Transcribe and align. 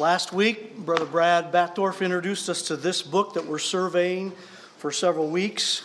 Last 0.00 0.32
week, 0.32 0.78
Brother 0.78 1.04
Brad 1.04 1.52
Batdorf 1.52 2.02
introduced 2.02 2.48
us 2.48 2.62
to 2.68 2.76
this 2.76 3.02
book 3.02 3.34
that 3.34 3.44
we're 3.44 3.58
surveying 3.58 4.32
for 4.78 4.90
several 4.90 5.28
weeks 5.28 5.82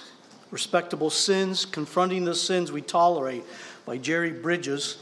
Respectable 0.52 1.10
Sins 1.10 1.66
Confronting 1.66 2.23
the 2.23 2.33
Sins 2.33 2.71
We 2.71 2.81
Tolerate 2.81 3.43
by 3.86 3.97
Jerry 3.97 4.31
Bridges. 4.31 4.99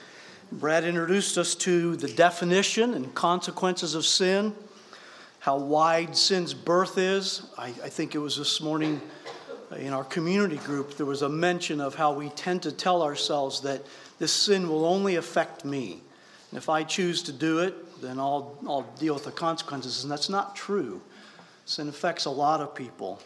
Brad 0.52 0.84
introduced 0.84 1.38
us 1.38 1.54
to 1.58 1.96
the 1.96 2.08
definition 2.08 2.96
and 2.96 3.14
consequences 3.14 3.94
of 3.94 4.04
sin, 4.04 4.52
how 5.38 5.58
wide 5.58 6.18
sin's 6.18 6.56
birth 6.56 6.98
is. 6.98 7.44
I, 7.56 7.68
I 7.68 7.90
think 7.90 8.16
it 8.16 8.20
was 8.20 8.36
this 8.36 8.62
morning 8.62 9.00
in 9.78 9.94
our 9.94 10.06
community 10.06 10.58
group, 10.58 10.98
there 10.98 11.06
was 11.06 11.22
a 11.22 11.30
mention 11.30 11.80
of 11.82 11.94
how 11.94 12.14
we 12.14 12.30
tend 12.30 12.64
to 12.64 12.72
tell 12.72 13.04
ourselves 13.04 13.62
that 13.62 13.84
this 14.18 14.32
sin 14.32 14.68
will 14.68 14.86
only 14.86 15.18
affect 15.18 15.66
me. 15.66 16.02
And 16.50 16.58
if 16.58 16.68
I 16.68 16.82
choose 16.84 17.22
to 17.24 17.32
do 17.32 17.60
it, 17.60 17.76
then 18.04 18.20
I'll, 18.20 18.58
I'll 18.68 18.86
deal 19.00 19.14
with 19.14 19.24
the 19.24 19.32
consequences. 19.32 20.04
And 20.04 20.12
that's 20.12 20.30
not 20.30 20.56
true. 20.56 21.02
Sin 21.66 21.88
affects 21.88 22.26
a 22.26 22.30
lot 22.30 22.62
of 22.62 22.76
people. 22.76 23.20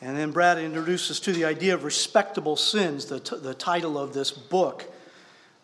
And 0.00 0.16
then 0.16 0.30
Brad 0.30 0.58
introduces 0.58 1.20
to 1.20 1.32
the 1.32 1.44
idea 1.44 1.74
of 1.74 1.84
respectable 1.84 2.56
sins, 2.56 3.06
the, 3.06 3.20
t- 3.20 3.36
the 3.36 3.54
title 3.54 3.98
of 3.98 4.14
this 4.14 4.30
book. 4.30 4.84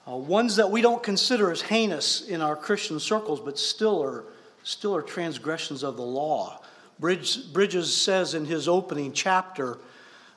Uh, 0.07 0.17
ones 0.17 0.57
that 0.57 0.71
we 0.71 0.83
don't 0.83 1.03
consider 1.03 1.51
as 1.51 1.63
heinous 1.63 2.29
in 2.29 2.41
our 2.41 2.55
Christian 2.55 3.01
circles, 3.01 3.41
but 3.41 3.59
still 3.59 4.03
are, 4.03 4.25
still 4.63 4.95
are 4.95 5.03
transgressions 5.03 5.83
of 5.83 5.97
the 5.97 6.03
law. 6.03 6.61
Bridge, 6.99 7.53
Bridges 7.53 7.95
says 7.95 8.35
in 8.35 8.45
his 8.45 8.69
opening 8.69 9.13
chapter 9.13 9.79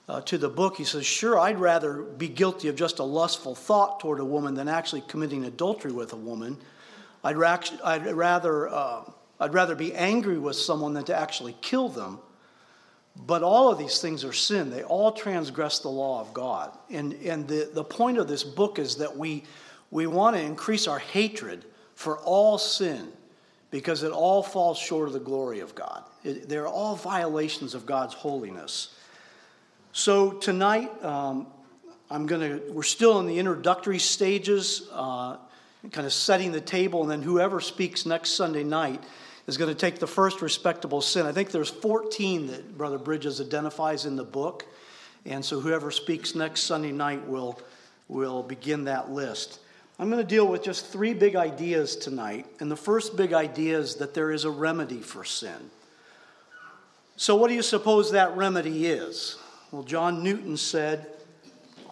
uh, 0.08 0.21
to 0.21 0.38
the 0.38 0.49
book, 0.49 0.77
he 0.77 0.83
says, 0.83 1.05
Sure, 1.05 1.38
I'd 1.38 1.59
rather 1.59 2.02
be 2.02 2.27
guilty 2.27 2.67
of 2.67 2.75
just 2.75 2.99
a 2.99 3.03
lustful 3.03 3.53
thought 3.53 3.99
toward 3.99 4.19
a 4.19 4.25
woman 4.25 4.55
than 4.55 4.67
actually 4.67 5.02
committing 5.02 5.45
adultery 5.45 5.91
with 5.91 6.13
a 6.13 6.17
woman. 6.17 6.58
I'd, 7.23 7.37
ra- 7.37 7.59
I'd, 7.83 8.05
rather, 8.05 8.69
uh, 8.69 9.01
I'd 9.39 9.53
rather 9.53 9.75
be 9.75 9.93
angry 9.93 10.39
with 10.39 10.55
someone 10.55 10.93
than 10.93 11.03
to 11.05 11.15
actually 11.15 11.55
kill 11.61 11.89
them. 11.89 12.19
But 13.16 13.44
all 13.44 13.69
of 13.69 13.77
these 13.77 13.99
things 13.99 14.23
are 14.23 14.33
sin. 14.33 14.69
They 14.69 14.83
all 14.83 15.11
transgress 15.11 15.79
the 15.79 15.89
law 15.89 16.21
of 16.21 16.33
God. 16.33 16.77
And, 16.89 17.13
and 17.13 17.47
the, 17.47 17.69
the 17.73 17.83
point 17.83 18.17
of 18.17 18.27
this 18.27 18.44
book 18.44 18.79
is 18.79 18.95
that 18.97 19.17
we, 19.17 19.44
we 19.91 20.07
want 20.07 20.35
to 20.38 20.41
increase 20.41 20.88
our 20.88 20.99
hatred 20.99 21.66
for 21.95 22.17
all 22.19 22.57
sin 22.57 23.11
because 23.72 24.03
it 24.03 24.11
all 24.11 24.41
falls 24.41 24.77
short 24.77 25.07
of 25.07 25.13
the 25.13 25.19
glory 25.19 25.59
of 25.59 25.75
God. 25.75 26.03
It, 26.23 26.47
they're 26.47 26.67
all 26.67 26.95
violations 26.95 27.75
of 27.75 27.85
God's 27.85 28.13
holiness. 28.13 28.95
So 29.91 30.31
tonight, 30.31 31.03
um, 31.03 31.47
I'm 32.09 32.25
going 32.25 32.41
to, 32.41 32.72
we're 32.72 32.83
still 32.83 33.19
in 33.19 33.27
the 33.27 33.38
introductory 33.38 33.99
stages. 33.99 34.88
Uh, 34.91 35.38
kind 35.91 36.05
of 36.05 36.13
setting 36.13 36.52
the 36.52 36.61
table, 36.61 37.02
and 37.02 37.11
then 37.11 37.22
whoever 37.22 37.59
speaks 37.59 38.05
next 38.05 38.31
Sunday 38.31 38.63
night 38.63 39.02
is 39.47 39.58
going 39.58 39.73
to 39.73 39.80
take 39.80 39.99
the 39.99 40.08
first 40.08 40.41
respectable 40.41 41.02
sin. 41.02 41.25
I 41.25 41.31
think 41.31 41.52
there's 41.52 41.69
14 41.69 42.47
that 42.47 42.77
Brother 42.77 42.97
Bridges 42.97 43.39
identifies 43.41 44.05
in 44.05 44.16
the 44.16 44.23
book, 44.23 44.66
and 45.25 45.44
so 45.44 45.59
whoever 45.59 45.89
speaks 45.89 46.35
next 46.35 46.61
Sunday 46.61 46.91
night 46.91 47.25
will, 47.27 47.59
will 48.07 48.44
begin 48.44 48.83
that 48.85 49.09
list. 49.09 49.59
I'm 49.97 50.09
going 50.09 50.22
to 50.22 50.27
deal 50.27 50.47
with 50.47 50.63
just 50.63 50.85
three 50.85 51.13
big 51.13 51.35
ideas 51.35 51.95
tonight, 51.95 52.45
and 52.59 52.69
the 52.69 52.77
first 52.77 53.17
big 53.17 53.33
idea 53.33 53.80
is 53.80 53.95
that 53.95 54.13
there 54.13 54.31
is 54.31 54.45
a 54.45 54.52
remedy 54.52 55.02
for 55.02 55.25
sin. 55.25 55.72
So, 57.17 57.35
what 57.35 57.50
do 57.50 57.53
you 57.53 57.61
suppose 57.61 58.11
that 58.11 58.38
remedy 58.38 58.85
is? 58.85 59.38
Well, 59.72 59.83
John 59.83 60.23
Newton 60.23 60.55
said, 60.55 61.07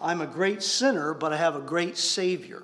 I'm 0.00 0.20
a 0.20 0.26
great 0.26 0.62
sinner, 0.62 1.12
but 1.12 1.32
I 1.32 1.36
have 1.36 1.54
a 1.54 1.60
great 1.60 1.98
Savior. 1.98 2.62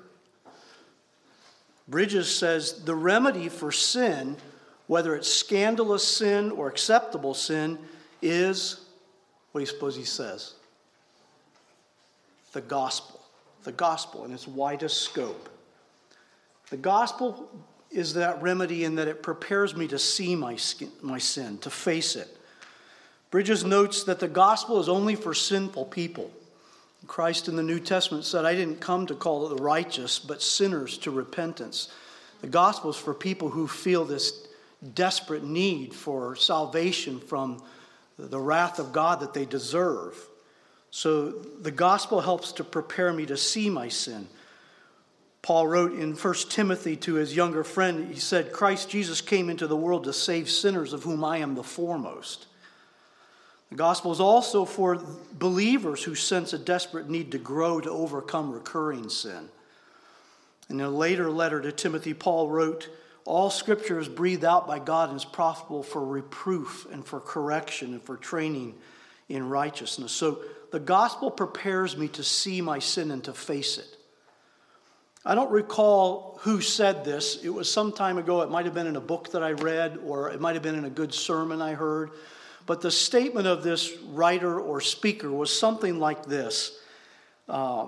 Bridges 1.87 2.33
says 2.33 2.83
the 2.83 2.95
remedy 2.95 3.49
for 3.49 3.71
sin, 3.71 4.37
whether 4.87 5.15
it's 5.15 5.31
scandalous 5.31 6.07
sin 6.07 6.51
or 6.51 6.67
acceptable 6.67 7.33
sin, 7.33 7.77
is 8.21 8.79
what 9.51 9.59
do 9.59 9.63
you 9.63 9.67
suppose 9.67 9.95
he 9.95 10.03
says? 10.03 10.53
The 12.53 12.61
gospel. 12.61 13.21
The 13.63 13.71
gospel 13.71 14.25
in 14.25 14.33
its 14.33 14.47
widest 14.47 15.01
scope. 15.01 15.49
The 16.69 16.77
gospel 16.77 17.49
is 17.91 18.15
that 18.15 18.41
remedy 18.41 18.83
in 18.83 18.95
that 18.95 19.07
it 19.07 19.23
prepares 19.23 19.75
me 19.75 19.87
to 19.87 19.97
see 19.99 20.35
my, 20.35 20.55
skin, 20.55 20.91
my 21.01 21.19
sin, 21.19 21.57
to 21.59 21.69
face 21.69 22.15
it. 22.15 22.27
Bridges 23.31 23.63
notes 23.63 24.03
that 24.03 24.19
the 24.19 24.27
gospel 24.27 24.79
is 24.79 24.89
only 24.89 25.15
for 25.15 25.33
sinful 25.33 25.85
people. 25.85 26.31
Christ 27.07 27.47
in 27.47 27.55
the 27.55 27.63
New 27.63 27.79
Testament 27.79 28.25
said, 28.25 28.45
I 28.45 28.55
didn't 28.55 28.81
come 28.81 29.05
to 29.07 29.15
call 29.15 29.47
the 29.47 29.55
righteous, 29.55 30.19
but 30.19 30.41
sinners 30.41 30.97
to 30.99 31.11
repentance. 31.11 31.89
The 32.41 32.47
gospel 32.47 32.89
is 32.89 32.95
for 32.97 33.13
people 33.13 33.49
who 33.49 33.67
feel 33.67 34.05
this 34.05 34.47
desperate 34.93 35.43
need 35.43 35.93
for 35.93 36.35
salvation 36.35 37.19
from 37.19 37.63
the 38.17 38.39
wrath 38.39 38.79
of 38.79 38.93
God 38.93 39.19
that 39.21 39.33
they 39.33 39.45
deserve. 39.45 40.15
So 40.91 41.31
the 41.31 41.71
gospel 41.71 42.21
helps 42.21 42.53
to 42.53 42.63
prepare 42.63 43.11
me 43.11 43.25
to 43.25 43.37
see 43.37 43.69
my 43.69 43.89
sin. 43.89 44.27
Paul 45.41 45.67
wrote 45.67 45.93
in 45.93 46.15
1 46.15 46.33
Timothy 46.49 46.95
to 46.97 47.15
his 47.15 47.35
younger 47.35 47.63
friend, 47.63 48.11
he 48.13 48.19
said, 48.19 48.51
Christ 48.51 48.89
Jesus 48.89 49.21
came 49.21 49.49
into 49.49 49.67
the 49.67 49.75
world 49.75 50.05
to 50.05 50.13
save 50.13 50.49
sinners, 50.49 50.93
of 50.93 51.03
whom 51.03 51.23
I 51.23 51.37
am 51.37 51.55
the 51.55 51.63
foremost. 51.63 52.47
The 53.69 53.75
gospel 53.75 54.11
is 54.11 54.19
also 54.19 54.65
for 54.65 55.01
believers 55.33 56.03
who 56.03 56.15
sense 56.15 56.53
a 56.53 56.59
desperate 56.59 57.09
need 57.09 57.31
to 57.31 57.37
grow 57.37 57.81
to 57.81 57.89
overcome 57.89 58.51
recurring 58.51 59.09
sin. 59.09 59.49
In 60.69 60.81
a 60.81 60.89
later 60.89 61.29
letter 61.29 61.61
to 61.61 61.71
Timothy, 61.71 62.13
Paul 62.13 62.49
wrote, 62.49 62.89
All 63.25 63.49
scripture 63.49 63.99
is 63.99 64.07
breathed 64.07 64.45
out 64.45 64.67
by 64.67 64.79
God 64.79 65.09
and 65.09 65.17
is 65.17 65.25
profitable 65.25 65.83
for 65.83 66.03
reproof 66.05 66.87
and 66.91 67.05
for 67.05 67.19
correction 67.19 67.93
and 67.93 68.01
for 68.01 68.17
training 68.17 68.75
in 69.29 69.49
righteousness. 69.49 70.11
So 70.11 70.39
the 70.71 70.79
gospel 70.79 71.31
prepares 71.31 71.97
me 71.97 72.07
to 72.09 72.23
see 72.23 72.61
my 72.61 72.79
sin 72.79 73.11
and 73.11 73.23
to 73.25 73.33
face 73.33 73.77
it. 73.77 73.97
I 75.27 75.33
don't 75.33 75.49
recall 75.49 76.37
who 76.41 76.61
said 76.61 77.03
this. 77.03 77.43
It 77.43 77.49
was 77.49 77.71
some 77.71 77.91
time 77.91 78.19
ago. 78.19 78.41
It 78.41 78.51
might 78.51 78.65
have 78.65 78.75
been 78.75 78.85
in 78.85 78.95
a 78.95 79.01
book 79.01 79.31
that 79.31 79.41
I 79.41 79.53
read, 79.53 79.97
or 80.05 80.29
it 80.29 80.39
might 80.39 80.53
have 80.53 80.61
been 80.61 80.75
in 80.75 80.85
a 80.85 80.89
good 80.89 81.13
sermon 81.13 81.63
I 81.63 81.73
heard. 81.73 82.11
But 82.65 82.81
the 82.81 82.91
statement 82.91 83.47
of 83.47 83.63
this 83.63 83.95
writer 84.09 84.59
or 84.59 84.81
speaker 84.81 85.31
was 85.31 85.57
something 85.57 85.99
like 85.99 86.25
this 86.25 86.79
uh, 87.47 87.87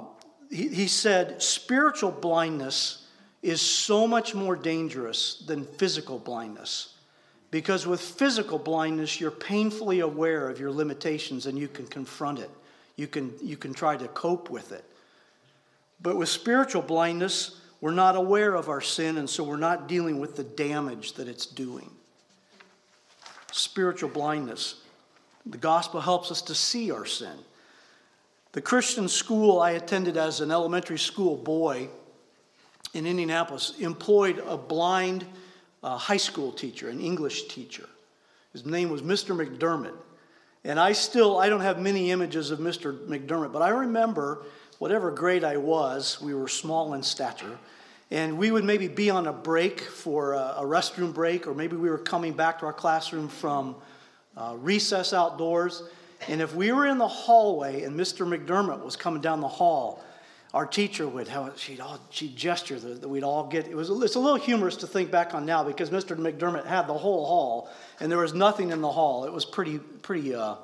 he, 0.50 0.68
he 0.68 0.88
said, 0.88 1.42
Spiritual 1.42 2.12
blindness 2.12 3.06
is 3.42 3.62
so 3.62 4.08
much 4.08 4.36
more 4.36 4.56
dangerous 4.56 5.44
than 5.48 5.64
physical 5.64 6.20
blindness. 6.20 6.94
Because 7.50 7.88
with 7.88 8.02
physical 8.02 8.60
blindness, 8.60 9.22
you're 9.22 9.32
painfully 9.32 10.02
aware 10.02 10.50
of 10.50 10.60
your 10.60 10.72
limitations 10.72 11.46
and 11.46 11.58
you 11.58 11.68
can 11.68 11.88
confront 11.88 12.40
it. 12.40 12.50
You 12.98 13.08
can, 13.08 13.34
you 13.42 13.56
can 13.56 13.74
try 13.74 13.96
to 13.96 14.08
cope 14.10 14.50
with 14.50 14.72
it. 14.72 14.84
But 16.02 16.18
with 16.18 16.30
spiritual 16.30 16.82
blindness, 16.82 17.60
we're 17.80 17.92
not 17.92 18.16
aware 18.16 18.54
of 18.56 18.70
our 18.70 18.82
sin, 18.82 19.18
and 19.18 19.30
so 19.30 19.44
we're 19.44 19.56
not 19.58 19.88
dealing 19.88 20.20
with 20.20 20.36
the 20.36 20.44
damage 20.44 21.14
that 21.14 21.28
it's 21.28 21.46
doing 21.46 21.92
spiritual 23.52 24.10
blindness. 24.10 24.76
The 25.46 25.58
gospel 25.58 26.02
helps 26.02 26.32
us 26.32 26.42
to 26.44 26.56
see 26.56 26.92
our 26.92 27.06
sin. 27.06 27.38
The 28.52 28.62
Christian 28.62 29.08
school 29.08 29.60
I 29.60 29.72
attended 29.72 30.18
as 30.18 30.42
an 30.42 30.52
elementary 30.52 30.98
school 30.98 31.36
boy 31.36 31.90
in 32.94 33.06
Indianapolis 33.06 33.74
employed 33.80 34.44
a 34.48 34.58
blind 34.58 35.26
uh, 35.84 35.98
high 35.98 36.18
school 36.18 36.52
teacher, 36.52 36.90
an 36.90 37.00
English 37.00 37.48
teacher. 37.48 37.88
His 38.54 38.66
name 38.66 38.90
was 38.90 39.02
Mr. 39.02 39.36
McDermott. 39.36 39.94
And 40.64 40.80
I 40.80 40.94
still, 40.94 41.38
I 41.38 41.50
don't 41.50 41.62
have 41.62 41.80
many 41.80 42.12
images 42.12 42.52
of 42.52 42.60
Mr. 42.60 42.98
McDermott, 43.08 43.54
but 43.54 43.62
I 43.62 43.70
remember 43.70 44.44
whatever 44.80 45.12
grade 45.12 45.44
I 45.44 45.58
was, 45.58 46.20
we 46.22 46.34
were 46.34 46.48
small 46.48 46.94
in 46.94 47.04
stature. 47.04 47.58
And 48.10 48.38
we 48.38 48.52
would 48.52 48.64
maybe 48.64 48.88
be 48.88 49.10
on 49.10 49.28
a 49.28 49.34
break 49.34 49.82
for 49.82 50.34
a, 50.34 50.56
a 50.58 50.64
restroom 50.64 51.14
break, 51.14 51.46
or 51.46 51.54
maybe 51.54 51.76
we 51.76 51.90
were 51.90 51.98
coming 51.98 52.34
back 52.34 52.60
to 52.60 52.66
our 52.66 52.74
classroom 52.74 53.28
from 53.28 53.76
uh, 54.38 54.56
recess 54.60 55.12
outdoors. 55.12 55.84
And 56.30 56.42
if 56.42 56.56
we 56.56 56.72
were 56.72 56.88
in 56.88 56.98
the 56.98 57.08
hallway 57.08 57.84
and 57.84 58.00
Mr. 58.00 58.26
McDermott 58.26 58.84
was 58.84 58.96
coming 58.96 59.22
down 59.22 59.42
the 59.42 59.48
hall, 59.48 60.04
our 60.54 60.66
teacher 60.66 61.08
would 61.08 61.28
have, 61.28 61.60
she'd, 61.60 61.82
all, 61.82 62.00
she'd 62.10 62.36
gesture 62.36 62.80
that, 62.80 63.08
we'd 63.08 63.24
all 63.24 63.46
get, 63.48 63.68
it 63.68 63.76
was, 63.76 63.90
it's 63.90 64.16
a 64.16 64.20
little 64.20 64.40
humorous 64.40 64.78
to 64.78 64.88
think 64.88 65.12
back 65.12 65.34
on 65.34 65.46
now 65.46 65.64
because 65.64 65.90
Mr. 65.90 66.18
McDermott 66.18 66.66
had 66.66 66.88
the 66.88 66.94
whole 66.94 67.26
hall 67.26 67.70
and 68.00 68.10
there 68.10 68.20
was 68.20 68.34
nothing 68.34 68.72
in 68.72 68.82
the 68.82 68.92
hall. 68.92 69.26
It 69.26 69.34
was 69.34 69.46
pretty, 69.46 69.80
pretty, 69.80 70.34
uh, 70.34 70.56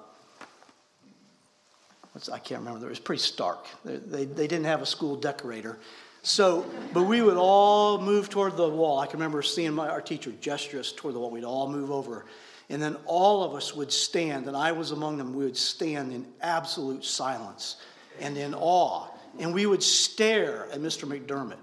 I 2.32 2.40
can't 2.40 2.62
remember, 2.62 2.86
it 2.86 2.90
was 2.90 3.00
pretty 3.00 3.22
stark. 3.22 3.68
They, 3.84 3.98
they, 3.98 4.26
they 4.26 4.48
didn't 4.48 4.66
have 4.66 4.82
a 4.82 4.86
school 4.86 5.18
decorator. 5.18 5.78
So, 6.24 6.66
but 6.94 7.04
we 7.04 7.22
would 7.22 7.36
all 7.36 8.00
move 8.00 8.30
toward 8.30 8.56
the 8.56 8.68
wall. 8.68 9.00
I 9.00 9.08
can 9.08 9.20
remember 9.20 9.42
seeing 9.42 9.74
my, 9.74 9.90
our 9.90 10.02
teacher 10.02 10.32
gesture 10.40 10.80
us 10.80 10.94
toward 10.94 11.16
the 11.16 11.20
wall. 11.20 11.30
We'd 11.30 11.44
all 11.44 11.70
move 11.70 11.92
over. 11.92 12.26
And 12.70 12.82
then 12.82 12.96
all 13.06 13.44
of 13.44 13.56
us 13.56 13.76
would 13.76 13.92
stand, 13.92 14.48
and 14.48 14.56
I 14.56 14.72
was 14.72 14.92
among 14.92 15.18
them. 15.18 15.34
We 15.34 15.44
would 15.44 15.58
stand 15.58 16.14
in 16.14 16.26
absolute 16.40 17.04
silence 17.04 17.76
and 18.22 18.38
in 18.38 18.54
awe. 18.54 19.08
And 19.38 19.54
we 19.54 19.66
would 19.66 19.84
stare 19.84 20.70
at 20.72 20.80
Mr. 20.80 21.06
McDermott. 21.06 21.58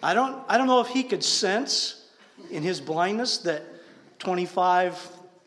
I 0.00 0.14
don't, 0.14 0.44
I 0.48 0.58
don't 0.58 0.68
know 0.68 0.80
if 0.80 0.88
he 0.88 1.02
could 1.02 1.24
sense 1.24 2.06
in 2.52 2.62
his 2.62 2.80
blindness 2.80 3.38
that 3.38 3.64
25 4.20 4.96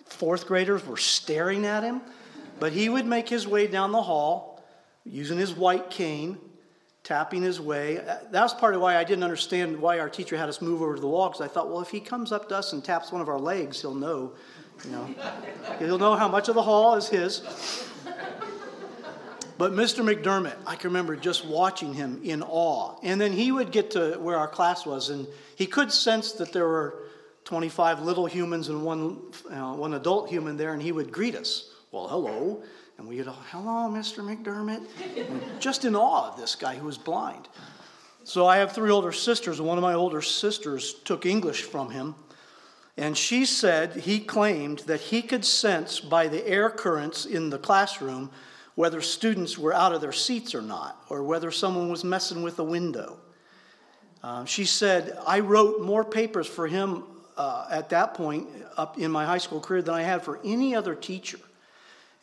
fourth 0.05 0.45
graders 0.45 0.85
were 0.85 0.97
staring 0.97 1.65
at 1.65 1.83
him. 1.83 2.01
But 2.59 2.73
he 2.73 2.89
would 2.89 3.05
make 3.05 3.29
his 3.29 3.47
way 3.47 3.65
down 3.65 3.93
the 3.93 4.01
hall 4.01 4.61
using 5.05 5.37
his 5.37 5.53
white 5.53 5.89
cane, 5.89 6.37
tapping 7.03 7.41
his 7.41 7.59
way. 7.59 7.95
That 7.95 8.43
was 8.43 8.53
part 8.53 8.75
of 8.75 8.81
why 8.81 8.97
I 8.97 9.03
didn't 9.03 9.23
understand 9.23 9.79
why 9.79 9.99
our 9.99 10.09
teacher 10.09 10.37
had 10.37 10.49
us 10.49 10.61
move 10.61 10.81
over 10.81 10.95
to 10.95 11.01
the 11.01 11.07
wall, 11.07 11.29
because 11.29 11.41
I 11.41 11.47
thought, 11.47 11.69
well, 11.69 11.81
if 11.81 11.89
he 11.89 11.99
comes 11.99 12.31
up 12.31 12.49
to 12.49 12.57
us 12.57 12.73
and 12.73 12.83
taps 12.83 13.11
one 13.11 13.21
of 13.21 13.29
our 13.29 13.39
legs, 13.39 13.81
he'll 13.81 13.95
know, 13.95 14.33
you 14.85 14.91
know, 14.91 15.09
he'll 15.79 15.97
know 15.97 16.15
how 16.15 16.27
much 16.27 16.47
of 16.47 16.55
the 16.55 16.61
hall 16.61 16.95
is 16.95 17.07
his. 17.07 17.41
But 19.57 19.73
Mr. 19.73 20.03
McDermott, 20.03 20.55
I 20.65 20.75
can 20.75 20.89
remember 20.89 21.15
just 21.15 21.45
watching 21.45 21.93
him 21.93 22.19
in 22.23 22.41
awe. 22.41 22.97
And 23.03 23.21
then 23.21 23.31
he 23.31 23.51
would 23.51 23.71
get 23.71 23.91
to 23.91 24.15
where 24.15 24.35
our 24.35 24.47
class 24.47 24.87
was, 24.87 25.09
and 25.09 25.27
he 25.55 25.67
could 25.67 25.91
sense 25.91 26.31
that 26.33 26.51
there 26.51 26.67
were 26.67 27.03
25 27.45 28.01
little 28.01 28.25
humans 28.25 28.69
and 28.69 28.83
one, 28.83 29.21
uh, 29.51 29.73
one 29.73 29.93
adult 29.93 30.29
human 30.29 30.57
there, 30.57 30.73
and 30.73 30.81
he 30.81 30.91
would 30.91 31.11
greet 31.11 31.35
us. 31.35 31.69
Well, 31.91 32.07
hello. 32.07 32.63
And 33.01 33.09
we'd 33.09 33.27
all, 33.27 33.35
hello, 33.49 33.89
Mr. 33.89 34.23
McDermott. 34.23 34.85
just 35.59 35.85
in 35.85 35.95
awe 35.95 36.29
of 36.29 36.37
this 36.37 36.53
guy 36.53 36.75
who 36.75 36.85
was 36.85 36.99
blind. 36.99 37.47
So 38.23 38.45
I 38.45 38.57
have 38.57 38.73
three 38.73 38.91
older 38.91 39.11
sisters, 39.11 39.57
and 39.57 39.67
one 39.67 39.79
of 39.79 39.81
my 39.81 39.95
older 39.95 40.21
sisters 40.21 40.93
took 41.03 41.25
English 41.25 41.63
from 41.63 41.89
him. 41.89 42.13
And 42.97 43.17
she 43.17 43.45
said 43.45 43.95
he 43.95 44.19
claimed 44.19 44.79
that 44.85 44.99
he 44.99 45.23
could 45.23 45.43
sense 45.43 45.99
by 45.99 46.27
the 46.27 46.47
air 46.47 46.69
currents 46.69 47.25
in 47.25 47.49
the 47.49 47.57
classroom 47.57 48.29
whether 48.75 49.01
students 49.01 49.57
were 49.57 49.73
out 49.73 49.93
of 49.95 50.01
their 50.01 50.11
seats 50.11 50.53
or 50.53 50.61
not, 50.61 51.03
or 51.09 51.23
whether 51.23 51.49
someone 51.49 51.89
was 51.89 52.03
messing 52.03 52.43
with 52.43 52.59
a 52.59 52.63
window. 52.63 53.17
Uh, 54.21 54.45
she 54.45 54.63
said, 54.63 55.17
I 55.25 55.39
wrote 55.39 55.81
more 55.81 56.05
papers 56.05 56.45
for 56.45 56.67
him 56.67 57.05
uh, 57.35 57.65
at 57.71 57.89
that 57.89 58.13
point 58.13 58.47
up 58.77 58.99
in 58.99 59.09
my 59.09 59.25
high 59.25 59.39
school 59.39 59.59
career 59.59 59.81
than 59.81 59.95
I 59.95 60.03
had 60.03 60.21
for 60.21 60.39
any 60.43 60.75
other 60.75 60.93
teacher. 60.93 61.39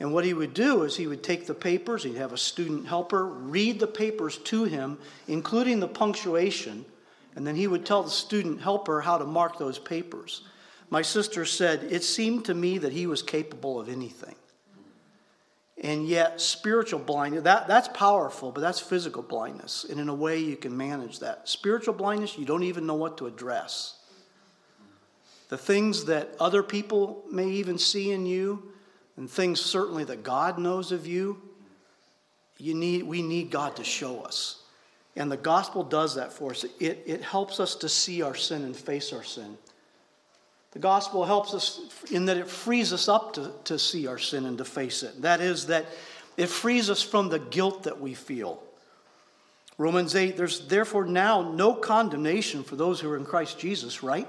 And 0.00 0.12
what 0.12 0.24
he 0.24 0.32
would 0.32 0.54
do 0.54 0.84
is 0.84 0.96
he 0.96 1.08
would 1.08 1.24
take 1.24 1.46
the 1.46 1.54
papers, 1.54 2.04
he'd 2.04 2.16
have 2.16 2.32
a 2.32 2.38
student 2.38 2.86
helper 2.86 3.24
read 3.26 3.80
the 3.80 3.86
papers 3.86 4.38
to 4.38 4.64
him, 4.64 4.98
including 5.26 5.80
the 5.80 5.88
punctuation, 5.88 6.84
and 7.34 7.46
then 7.46 7.56
he 7.56 7.66
would 7.66 7.84
tell 7.84 8.02
the 8.02 8.10
student 8.10 8.60
helper 8.60 9.00
how 9.00 9.18
to 9.18 9.24
mark 9.24 9.58
those 9.58 9.78
papers. 9.78 10.42
My 10.90 11.02
sister 11.02 11.44
said, 11.44 11.84
It 11.90 12.02
seemed 12.02 12.44
to 12.46 12.54
me 12.54 12.78
that 12.78 12.92
he 12.92 13.06
was 13.06 13.22
capable 13.22 13.80
of 13.80 13.88
anything. 13.88 14.34
And 15.80 16.08
yet, 16.08 16.40
spiritual 16.40 16.98
blindness, 16.98 17.44
that, 17.44 17.68
that's 17.68 17.88
powerful, 17.88 18.50
but 18.50 18.60
that's 18.60 18.80
physical 18.80 19.22
blindness. 19.22 19.84
And 19.88 20.00
in 20.00 20.08
a 20.08 20.14
way, 20.14 20.38
you 20.38 20.56
can 20.56 20.76
manage 20.76 21.20
that. 21.20 21.48
Spiritual 21.48 21.94
blindness, 21.94 22.36
you 22.36 22.44
don't 22.44 22.64
even 22.64 22.86
know 22.86 22.94
what 22.94 23.18
to 23.18 23.26
address. 23.26 23.96
The 25.50 25.58
things 25.58 26.06
that 26.06 26.34
other 26.40 26.64
people 26.64 27.24
may 27.30 27.48
even 27.48 27.78
see 27.78 28.10
in 28.10 28.26
you, 28.26 28.72
and 29.18 29.28
things 29.28 29.60
certainly 29.60 30.04
that 30.04 30.22
God 30.22 30.58
knows 30.58 30.92
of 30.92 31.06
you, 31.06 31.42
you 32.56 32.72
need, 32.72 33.02
we 33.02 33.20
need 33.20 33.50
God 33.50 33.76
to 33.76 33.84
show 33.84 34.20
us. 34.20 34.62
And 35.16 35.30
the 35.30 35.36
gospel 35.36 35.82
does 35.82 36.14
that 36.14 36.32
for 36.32 36.52
us. 36.52 36.64
It, 36.78 37.02
it 37.04 37.22
helps 37.22 37.58
us 37.58 37.74
to 37.76 37.88
see 37.88 38.22
our 38.22 38.36
sin 38.36 38.62
and 38.62 38.76
face 38.76 39.12
our 39.12 39.24
sin. 39.24 39.58
The 40.70 40.78
gospel 40.78 41.24
helps 41.24 41.52
us 41.52 41.80
in 42.12 42.26
that 42.26 42.36
it 42.36 42.48
frees 42.48 42.92
us 42.92 43.08
up 43.08 43.32
to, 43.34 43.50
to 43.64 43.78
see 43.78 44.06
our 44.06 44.18
sin 44.18 44.46
and 44.46 44.56
to 44.58 44.64
face 44.64 45.02
it. 45.02 45.20
That 45.22 45.40
is, 45.40 45.66
that 45.66 45.86
it 46.36 46.48
frees 46.48 46.88
us 46.88 47.02
from 47.02 47.28
the 47.28 47.40
guilt 47.40 47.82
that 47.82 48.00
we 48.00 48.14
feel. 48.14 48.62
Romans 49.78 50.14
8, 50.14 50.36
there's 50.36 50.68
therefore 50.68 51.06
now 51.06 51.42
no 51.42 51.74
condemnation 51.74 52.62
for 52.62 52.76
those 52.76 53.00
who 53.00 53.10
are 53.10 53.16
in 53.16 53.24
Christ 53.24 53.58
Jesus, 53.58 54.04
right? 54.04 54.28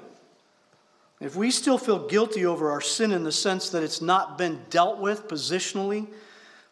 If 1.19 1.35
we 1.35 1.51
still 1.51 1.77
feel 1.77 2.07
guilty 2.07 2.45
over 2.45 2.71
our 2.71 2.81
sin 2.81 3.11
in 3.11 3.23
the 3.23 3.31
sense 3.31 3.69
that 3.71 3.83
it's 3.83 4.01
not 4.01 4.37
been 4.37 4.61
dealt 4.69 4.99
with 4.99 5.27
positionally, 5.27 6.07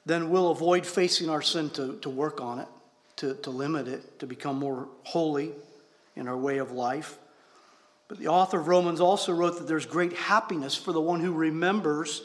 then 0.05 0.29
we'll 0.29 0.51
avoid 0.51 0.85
facing 0.85 1.29
our 1.29 1.41
sin 1.41 1.69
to, 1.71 1.97
to 1.97 2.09
work 2.09 2.39
on 2.39 2.59
it, 2.59 2.67
to, 3.17 3.33
to 3.35 3.49
limit 3.49 3.89
it, 3.89 4.19
to 4.19 4.25
become 4.25 4.57
more 4.57 4.87
holy 5.03 5.51
in 6.15 6.29
our 6.29 6.37
way 6.37 6.59
of 6.59 6.71
life. 6.71 7.17
But 8.07 8.19
the 8.19 8.29
author 8.29 8.59
of 8.59 8.69
Romans 8.69 9.01
also 9.01 9.33
wrote 9.33 9.57
that 9.57 9.67
there's 9.67 9.85
great 9.85 10.13
happiness 10.13 10.75
for 10.75 10.93
the 10.93 11.01
one 11.01 11.19
who 11.19 11.33
remembers 11.33 12.23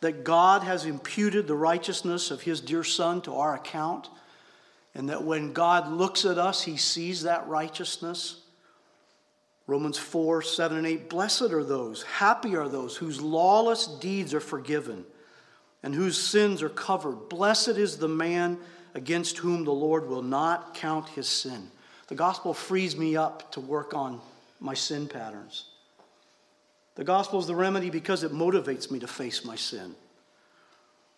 that 0.00 0.24
God 0.24 0.62
has 0.62 0.86
imputed 0.86 1.46
the 1.46 1.54
righteousness 1.54 2.32
of 2.32 2.40
his 2.40 2.60
dear 2.60 2.82
Son 2.82 3.20
to 3.22 3.34
our 3.34 3.54
account, 3.54 4.08
and 4.94 5.08
that 5.08 5.22
when 5.22 5.52
God 5.52 5.92
looks 5.92 6.24
at 6.24 6.36
us, 6.36 6.62
he 6.62 6.76
sees 6.76 7.22
that 7.22 7.46
righteousness. 7.46 8.40
Romans 9.66 9.98
4 9.98 10.42
7 10.42 10.78
and 10.78 10.86
8 10.86 11.08
Blessed 11.08 11.42
are 11.52 11.64
those, 11.64 12.02
happy 12.02 12.56
are 12.56 12.68
those 12.68 12.96
whose 12.96 13.20
lawless 13.20 13.86
deeds 13.86 14.34
are 14.34 14.40
forgiven 14.40 15.04
and 15.82 15.94
whose 15.94 16.20
sins 16.20 16.62
are 16.62 16.68
covered. 16.68 17.28
Blessed 17.28 17.68
is 17.68 17.96
the 17.96 18.08
man 18.08 18.58
against 18.94 19.38
whom 19.38 19.64
the 19.64 19.72
Lord 19.72 20.08
will 20.08 20.22
not 20.22 20.74
count 20.74 21.08
his 21.10 21.28
sin. 21.28 21.70
The 22.08 22.14
gospel 22.14 22.52
frees 22.52 22.96
me 22.96 23.16
up 23.16 23.52
to 23.52 23.60
work 23.60 23.94
on 23.94 24.20
my 24.58 24.74
sin 24.74 25.06
patterns. 25.06 25.66
The 26.96 27.04
gospel 27.04 27.38
is 27.38 27.46
the 27.46 27.54
remedy 27.54 27.88
because 27.88 28.24
it 28.24 28.32
motivates 28.32 28.90
me 28.90 28.98
to 28.98 29.06
face 29.06 29.44
my 29.44 29.56
sin. 29.56 29.94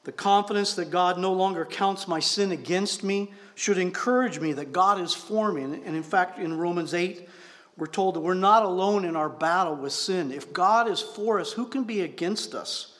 The 0.04 0.12
confidence 0.12 0.74
that 0.74 0.90
God 0.90 1.18
no 1.18 1.32
longer 1.32 1.64
counts 1.64 2.08
my 2.08 2.20
sin 2.20 2.52
against 2.52 3.02
me 3.04 3.32
should 3.54 3.78
encourage 3.78 4.40
me 4.40 4.52
that 4.52 4.72
God 4.72 5.00
is 5.00 5.14
for 5.14 5.52
me. 5.52 5.62
And 5.62 5.96
in 5.96 6.02
fact, 6.02 6.38
in 6.38 6.58
Romans 6.58 6.92
8, 6.92 7.28
we're 7.76 7.86
told 7.86 8.14
that 8.14 8.20
we're 8.20 8.34
not 8.34 8.64
alone 8.64 9.04
in 9.04 9.16
our 9.16 9.28
battle 9.28 9.74
with 9.74 9.92
sin. 9.92 10.30
If 10.30 10.52
God 10.52 10.90
is 10.90 11.00
for 11.00 11.40
us, 11.40 11.52
who 11.52 11.66
can 11.66 11.84
be 11.84 12.02
against 12.02 12.54
us? 12.54 12.94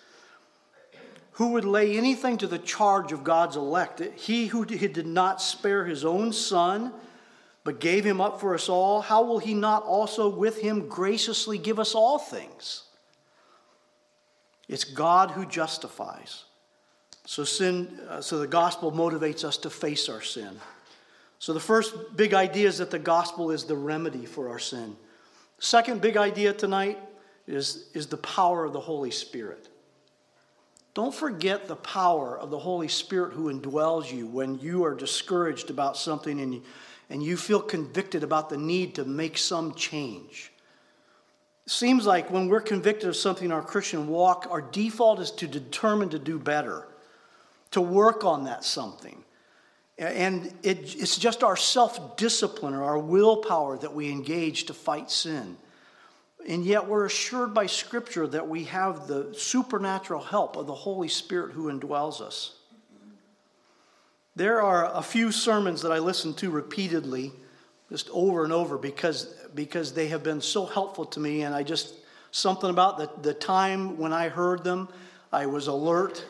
Who 1.32 1.48
would 1.52 1.64
lay 1.64 1.96
anything 1.96 2.38
to 2.38 2.46
the 2.46 2.58
charge 2.58 3.12
of 3.12 3.24
God's 3.24 3.56
elect? 3.56 4.00
He 4.16 4.46
who 4.46 4.64
did 4.64 5.06
not 5.06 5.40
spare 5.40 5.84
his 5.84 6.04
own 6.04 6.32
son 6.32 6.92
but 7.64 7.78
gave 7.78 8.04
him 8.04 8.20
up 8.20 8.40
for 8.40 8.54
us 8.54 8.68
all, 8.68 9.00
how 9.00 9.22
will 9.22 9.38
he 9.38 9.54
not 9.54 9.84
also 9.84 10.28
with 10.28 10.60
him 10.60 10.88
graciously 10.88 11.58
give 11.58 11.78
us 11.78 11.94
all 11.94 12.18
things? 12.18 12.82
It's 14.68 14.84
God 14.84 15.32
who 15.32 15.46
justifies. 15.46 16.44
So 17.24 17.44
sin 17.44 18.00
uh, 18.08 18.20
so 18.20 18.38
the 18.38 18.48
gospel 18.48 18.90
motivates 18.90 19.44
us 19.44 19.56
to 19.58 19.70
face 19.70 20.08
our 20.08 20.22
sin. 20.22 20.58
So 21.42 21.52
the 21.52 21.58
first 21.58 22.14
big 22.14 22.34
idea 22.34 22.68
is 22.68 22.78
that 22.78 22.92
the 22.92 23.00
gospel 23.00 23.50
is 23.50 23.64
the 23.64 23.74
remedy 23.74 24.26
for 24.26 24.48
our 24.50 24.60
sin. 24.60 24.96
Second 25.58 26.00
big 26.00 26.16
idea 26.16 26.52
tonight 26.52 27.00
is, 27.48 27.88
is 27.94 28.06
the 28.06 28.16
power 28.18 28.64
of 28.64 28.72
the 28.72 28.78
Holy 28.78 29.10
Spirit. 29.10 29.66
Don't 30.94 31.12
forget 31.12 31.66
the 31.66 31.74
power 31.74 32.38
of 32.38 32.50
the 32.50 32.60
Holy 32.60 32.86
Spirit 32.86 33.32
who 33.32 33.52
indwells 33.52 34.12
you 34.12 34.28
when 34.28 34.60
you 34.60 34.84
are 34.84 34.94
discouraged 34.94 35.68
about 35.68 35.96
something 35.96 36.40
and 36.40 36.54
you, 36.54 36.62
and 37.10 37.24
you 37.24 37.36
feel 37.36 37.60
convicted 37.60 38.22
about 38.22 38.48
the 38.48 38.56
need 38.56 38.94
to 38.94 39.04
make 39.04 39.36
some 39.36 39.74
change. 39.74 40.52
It 41.66 41.72
seems 41.72 42.06
like 42.06 42.30
when 42.30 42.46
we're 42.46 42.60
convicted 42.60 43.08
of 43.08 43.16
something 43.16 43.46
in 43.46 43.52
our 43.52 43.64
Christian 43.64 44.06
walk, 44.06 44.46
our 44.48 44.62
default 44.62 45.18
is 45.18 45.32
to 45.32 45.48
determine 45.48 46.10
to 46.10 46.20
do 46.20 46.38
better, 46.38 46.86
to 47.72 47.80
work 47.80 48.24
on 48.24 48.44
that 48.44 48.62
something. 48.62 49.24
And 50.02 50.46
it, 50.62 50.96
it's 50.96 51.16
just 51.16 51.44
our 51.44 51.56
self 51.56 52.16
discipline 52.16 52.74
or 52.74 52.82
our 52.82 52.98
willpower 52.98 53.78
that 53.78 53.94
we 53.94 54.10
engage 54.10 54.64
to 54.64 54.74
fight 54.74 55.10
sin. 55.10 55.56
And 56.46 56.64
yet 56.64 56.88
we're 56.88 57.06
assured 57.06 57.54
by 57.54 57.66
Scripture 57.66 58.26
that 58.26 58.48
we 58.48 58.64
have 58.64 59.06
the 59.06 59.32
supernatural 59.32 60.20
help 60.20 60.56
of 60.56 60.66
the 60.66 60.74
Holy 60.74 61.06
Spirit 61.06 61.52
who 61.52 61.70
indwells 61.70 62.20
us. 62.20 62.56
There 64.34 64.60
are 64.60 64.92
a 64.92 65.02
few 65.02 65.30
sermons 65.30 65.82
that 65.82 65.92
I 65.92 65.98
listen 65.98 66.34
to 66.34 66.50
repeatedly, 66.50 67.32
just 67.88 68.08
over 68.10 68.42
and 68.42 68.52
over, 68.52 68.78
because, 68.78 69.26
because 69.54 69.92
they 69.92 70.08
have 70.08 70.24
been 70.24 70.40
so 70.40 70.66
helpful 70.66 71.04
to 71.04 71.20
me. 71.20 71.42
And 71.42 71.54
I 71.54 71.62
just, 71.62 71.94
something 72.32 72.70
about 72.70 72.98
the, 72.98 73.10
the 73.20 73.34
time 73.34 73.98
when 73.98 74.12
I 74.12 74.28
heard 74.28 74.64
them, 74.64 74.88
I 75.30 75.46
was 75.46 75.68
alert 75.68 76.24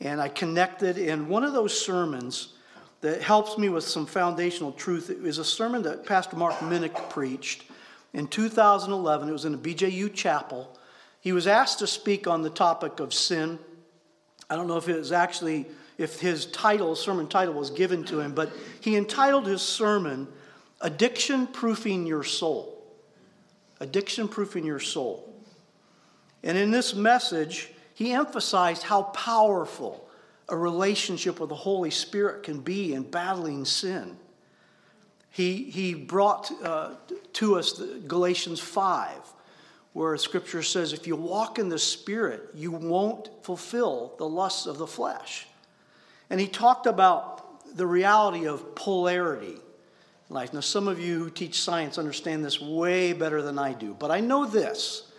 and 0.00 0.20
I 0.20 0.28
connected. 0.28 0.96
And 0.96 1.28
one 1.28 1.44
of 1.44 1.52
those 1.52 1.78
sermons 1.78 2.54
that 3.00 3.22
helps 3.22 3.56
me 3.56 3.68
with 3.68 3.84
some 3.84 4.06
foundational 4.06 4.72
truth 4.72 5.10
is 5.10 5.38
a 5.38 5.44
sermon 5.44 5.82
that 5.82 6.04
Pastor 6.04 6.36
Mark 6.36 6.54
Minnick 6.56 7.10
preached 7.10 7.64
in 8.12 8.26
2011. 8.26 9.28
It 9.28 9.32
was 9.32 9.44
in 9.44 9.54
a 9.54 9.58
BJU 9.58 10.12
chapel. 10.12 10.76
He 11.20 11.32
was 11.32 11.46
asked 11.46 11.78
to 11.80 11.86
speak 11.86 12.26
on 12.26 12.42
the 12.42 12.50
topic 12.50 13.00
of 13.00 13.14
sin. 13.14 13.58
I 14.50 14.56
don't 14.56 14.66
know 14.66 14.76
if 14.76 14.88
it 14.88 14.96
was 14.96 15.12
actually 15.12 15.66
if 15.98 16.20
his 16.20 16.46
title, 16.46 16.94
sermon 16.94 17.26
title, 17.26 17.54
was 17.54 17.70
given 17.70 18.04
to 18.04 18.20
him, 18.20 18.32
but 18.32 18.52
he 18.80 18.96
entitled 18.96 19.46
his 19.46 19.60
sermon, 19.60 20.28
Addiction 20.80 21.48
Proofing 21.48 22.06
Your 22.06 22.22
Soul. 22.22 22.80
Addiction 23.80 24.28
Proofing 24.28 24.64
Your 24.64 24.78
Soul. 24.78 25.24
And 26.44 26.56
in 26.56 26.70
this 26.70 26.94
message, 26.94 27.72
he 27.94 28.12
emphasized 28.12 28.84
how 28.84 29.02
powerful 29.02 30.07
a 30.48 30.56
relationship 30.56 31.40
with 31.40 31.50
the 31.50 31.54
Holy 31.54 31.90
Spirit 31.90 32.42
can 32.42 32.60
be 32.60 32.94
in 32.94 33.02
battling 33.02 33.64
sin. 33.64 34.16
He, 35.30 35.64
he 35.64 35.94
brought 35.94 36.50
uh, 36.62 36.94
to 37.34 37.56
us 37.56 37.80
Galatians 38.06 38.58
5, 38.60 39.12
where 39.92 40.16
scripture 40.16 40.62
says 40.62 40.92
if 40.92 41.06
you 41.06 41.16
walk 41.16 41.58
in 41.58 41.68
the 41.68 41.78
Spirit, 41.78 42.48
you 42.54 42.72
won't 42.72 43.30
fulfill 43.42 44.14
the 44.18 44.28
lusts 44.28 44.66
of 44.66 44.78
the 44.78 44.86
flesh. 44.86 45.46
And 46.30 46.40
he 46.40 46.46
talked 46.46 46.86
about 46.86 47.76
the 47.76 47.86
reality 47.86 48.46
of 48.46 48.74
polarity 48.74 49.56
in 50.28 50.34
life. 50.34 50.52
Now, 50.52 50.60
some 50.60 50.88
of 50.88 50.98
you 50.98 51.18
who 51.18 51.30
teach 51.30 51.60
science 51.60 51.98
understand 51.98 52.44
this 52.44 52.60
way 52.60 53.12
better 53.12 53.42
than 53.42 53.58
I 53.58 53.74
do, 53.74 53.94
but 53.98 54.10
I 54.10 54.20
know 54.20 54.46
this. 54.46 55.10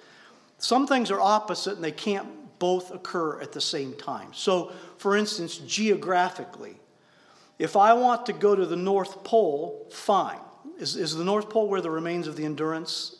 Some 0.57 0.87
things 0.87 1.11
are 1.11 1.21
opposite 1.21 1.75
and 1.75 1.83
they 1.83 1.91
can't 1.91 2.27
both 2.59 2.93
occur 2.93 3.39
at 3.39 3.53
the 3.53 3.61
same 3.61 3.93
time. 3.93 4.33
So, 4.33 4.73
for 4.99 5.15
instance, 5.15 5.57
geographically, 5.57 6.75
if 7.57 7.75
I 7.75 7.93
want 7.93 8.25
to 8.27 8.33
go 8.33 8.53
to 8.53 8.65
the 8.65 8.75
North 8.75 9.23
Pole, 9.23 9.87
fine. 9.91 10.39
Is, 10.77 10.95
is 10.95 11.15
the 11.15 11.23
North 11.23 11.49
Pole 11.49 11.67
where 11.67 11.81
the 11.81 11.89
remains 11.89 12.27
of 12.27 12.35
the 12.35 12.43
Endurance 12.43 13.15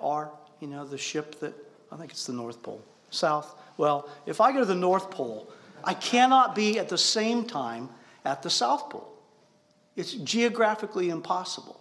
are? 0.00 0.30
You 0.60 0.68
know, 0.68 0.84
the 0.84 0.96
ship 0.96 1.38
that, 1.40 1.54
I 1.90 1.96
think 1.96 2.12
it's 2.12 2.26
the 2.26 2.32
North 2.32 2.62
Pole. 2.62 2.82
South? 3.10 3.54
Well, 3.76 4.08
if 4.26 4.40
I 4.40 4.52
go 4.52 4.60
to 4.60 4.64
the 4.64 4.74
North 4.76 5.10
Pole, 5.10 5.50
I 5.82 5.94
cannot 5.94 6.54
be 6.54 6.78
at 6.78 6.88
the 6.88 6.98
same 6.98 7.44
time 7.44 7.88
at 8.24 8.42
the 8.42 8.50
South 8.50 8.88
Pole. 8.88 9.12
It's 9.96 10.12
geographically 10.12 11.10
impossible. 11.10 11.80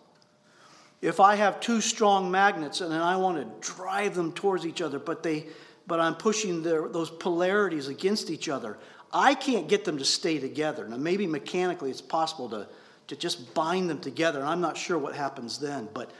If 0.99 1.19
I 1.19 1.35
have 1.35 1.59
two 1.59 1.79
strong 1.79 2.31
magnets 2.31 2.81
and 2.81 2.91
then 2.91 3.01
I 3.01 3.17
want 3.17 3.37
to 3.37 3.73
drive 3.73 4.15
them 4.15 4.33
towards 4.33 4.65
each 4.65 4.81
other, 4.81 4.97
but, 4.97 5.23
they, 5.23 5.45
but 5.85 5.99
I'm 5.99 6.15
pushing 6.15 6.63
their, 6.63 6.87
those 6.87 7.09
polarities 7.09 7.87
against 7.87 8.29
each 8.29 8.49
other, 8.49 8.77
I 9.13 9.35
can't 9.35 9.67
get 9.67 9.83
them 9.83 9.97
to 9.97 10.05
stay 10.05 10.39
together. 10.39 10.87
Now, 10.87 10.97
maybe 10.97 11.27
mechanically 11.27 11.89
it's 11.89 12.01
possible 12.01 12.49
to, 12.49 12.67
to 13.07 13.15
just 13.15 13.53
bind 13.53 13.89
them 13.89 13.99
together, 13.99 14.39
and 14.39 14.47
I'm 14.47 14.61
not 14.61 14.77
sure 14.77 14.97
what 14.97 15.15
happens 15.15 15.59
then, 15.59 15.89
but, 15.93 16.11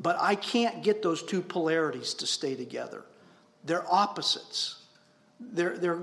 but 0.00 0.16
I 0.20 0.34
can't 0.34 0.82
get 0.82 1.02
those 1.02 1.22
two 1.22 1.40
polarities 1.40 2.14
to 2.14 2.26
stay 2.26 2.56
together. 2.56 3.04
They're 3.64 3.84
opposites, 3.92 4.82
they're, 5.40 5.78
they're 5.78 6.00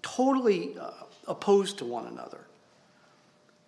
totally 0.00 0.76
uh, 0.80 0.90
opposed 1.28 1.78
to 1.78 1.84
one 1.84 2.06
another. 2.06 2.40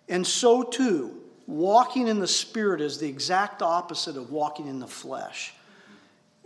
And 0.09 0.25
so 0.25 0.63
too, 0.63 1.21
walking 1.47 2.07
in 2.07 2.19
the 2.19 2.27
Spirit 2.27 2.81
is 2.81 2.97
the 2.97 3.07
exact 3.07 3.61
opposite 3.61 4.17
of 4.17 4.31
walking 4.31 4.67
in 4.67 4.79
the 4.79 4.87
flesh. 4.87 5.53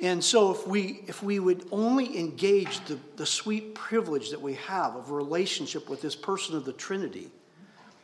And 0.01 0.23
so, 0.23 0.51
if 0.51 0.65
we, 0.65 1.01
if 1.07 1.21
we 1.21 1.39
would 1.39 1.67
only 1.71 2.17
engage 2.17 2.79
the, 2.85 2.97
the 3.17 3.25
sweet 3.25 3.75
privilege 3.75 4.29
that 4.29 4.41
we 4.41 4.53
have 4.53 4.95
of 4.95 5.11
relationship 5.11 5.89
with 5.89 6.01
this 6.01 6.15
person 6.15 6.55
of 6.55 6.63
the 6.63 6.71
Trinity 6.71 7.29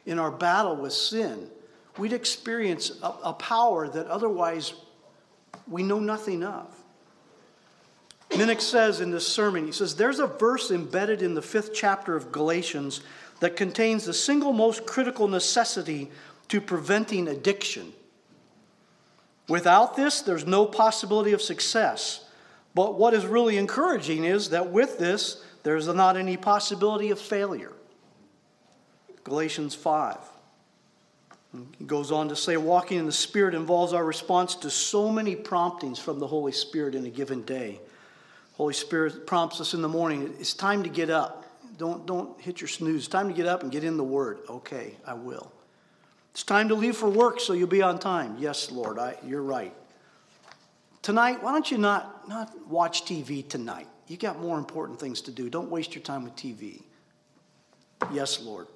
in 0.05 0.19
our 0.19 0.31
battle 0.31 0.75
with 0.75 0.91
sin, 0.91 1.49
we'd 1.97 2.11
experience 2.11 2.91
a, 3.01 3.13
a 3.23 3.33
power 3.33 3.87
that 3.87 4.07
otherwise 4.07 4.73
we 5.69 5.83
know 5.83 5.99
nothing 5.99 6.43
of. 6.43 6.67
Minnick 8.31 8.59
says 8.59 8.99
in 8.99 9.11
this 9.11 9.27
sermon, 9.27 9.65
he 9.65 9.71
says, 9.71 9.95
There's 9.95 10.19
a 10.19 10.27
verse 10.27 10.71
embedded 10.71 11.21
in 11.21 11.33
the 11.33 11.41
fifth 11.41 11.73
chapter 11.73 12.15
of 12.17 12.31
Galatians 12.31 13.01
that 13.39 13.55
contains 13.55 14.03
the 14.03 14.13
single 14.13 14.51
most 14.51 14.85
critical 14.85 15.27
necessity 15.27 16.11
to 16.49 16.59
preventing 16.59 17.29
addiction. 17.29 17.93
Without 19.47 19.95
this, 19.95 20.21
there's 20.21 20.45
no 20.45 20.65
possibility 20.65 21.33
of 21.33 21.41
success. 21.41 22.25
But 22.73 22.97
what 22.97 23.13
is 23.13 23.25
really 23.25 23.57
encouraging 23.57 24.23
is 24.25 24.49
that 24.49 24.71
with 24.71 24.97
this, 24.97 25.43
there's 25.63 25.87
not 25.87 26.17
any 26.17 26.37
possibility 26.37 27.09
of 27.11 27.19
failure. 27.19 27.73
Galatians 29.23 29.73
5. 29.73 30.17
He 31.77 31.85
goes 31.85 32.11
on 32.11 32.29
to 32.29 32.35
say, 32.35 32.57
walking 32.57 32.99
in 32.99 33.05
the 33.05 33.11
Spirit 33.11 33.55
involves 33.55 33.93
our 33.93 34.03
response 34.03 34.55
to 34.55 34.69
so 34.69 35.09
many 35.09 35.35
promptings 35.35 35.99
from 35.99 36.19
the 36.19 36.27
Holy 36.27 36.51
Spirit 36.51 36.95
in 36.95 37.05
a 37.05 37.09
given 37.09 37.43
day. 37.43 37.79
Holy 38.53 38.73
Spirit 38.73 39.25
prompts 39.25 39.61
us 39.61 39.73
in 39.73 39.81
the 39.81 39.89
morning, 39.89 40.33
it's 40.39 40.53
time 40.53 40.83
to 40.83 40.89
get 40.89 41.09
up. 41.09 41.45
Don't, 41.77 42.05
don't 42.05 42.39
hit 42.39 42.61
your 42.61 42.67
snooze. 42.67 43.03
It's 43.03 43.07
time 43.07 43.27
to 43.27 43.33
get 43.33 43.47
up 43.47 43.63
and 43.63 43.71
get 43.71 43.83
in 43.83 43.97
the 43.97 44.03
Word. 44.03 44.39
Okay, 44.49 44.95
I 45.05 45.13
will. 45.13 45.51
It's 46.35 46.43
time 46.43 46.67
to 46.67 46.75
leave 46.75 46.97
for 46.97 47.09
work 47.09 47.39
so 47.39 47.53
you'll 47.53 47.69
be 47.69 47.81
on 47.81 47.97
time. 47.97 48.35
Yes, 48.37 48.69
Lord, 48.69 48.99
I, 48.99 49.15
you're 49.25 49.41
right. 49.41 49.73
Tonight, 51.01 51.41
why 51.41 51.53
don't 51.53 51.71
you 51.71 51.77
not, 51.77 52.27
not 52.27 52.67
watch 52.67 53.05
TV 53.05 53.47
tonight? 53.47 53.87
You 54.09 54.17
got 54.17 54.41
more 54.41 54.57
important 54.57 54.99
things 54.99 55.21
to 55.21 55.31
do. 55.31 55.49
Don't 55.49 55.71
waste 55.71 55.95
your 55.95 56.03
time 56.03 56.25
with 56.25 56.35
TV. 56.35 56.81
Yes, 58.11 58.41
Lord. 58.41 58.67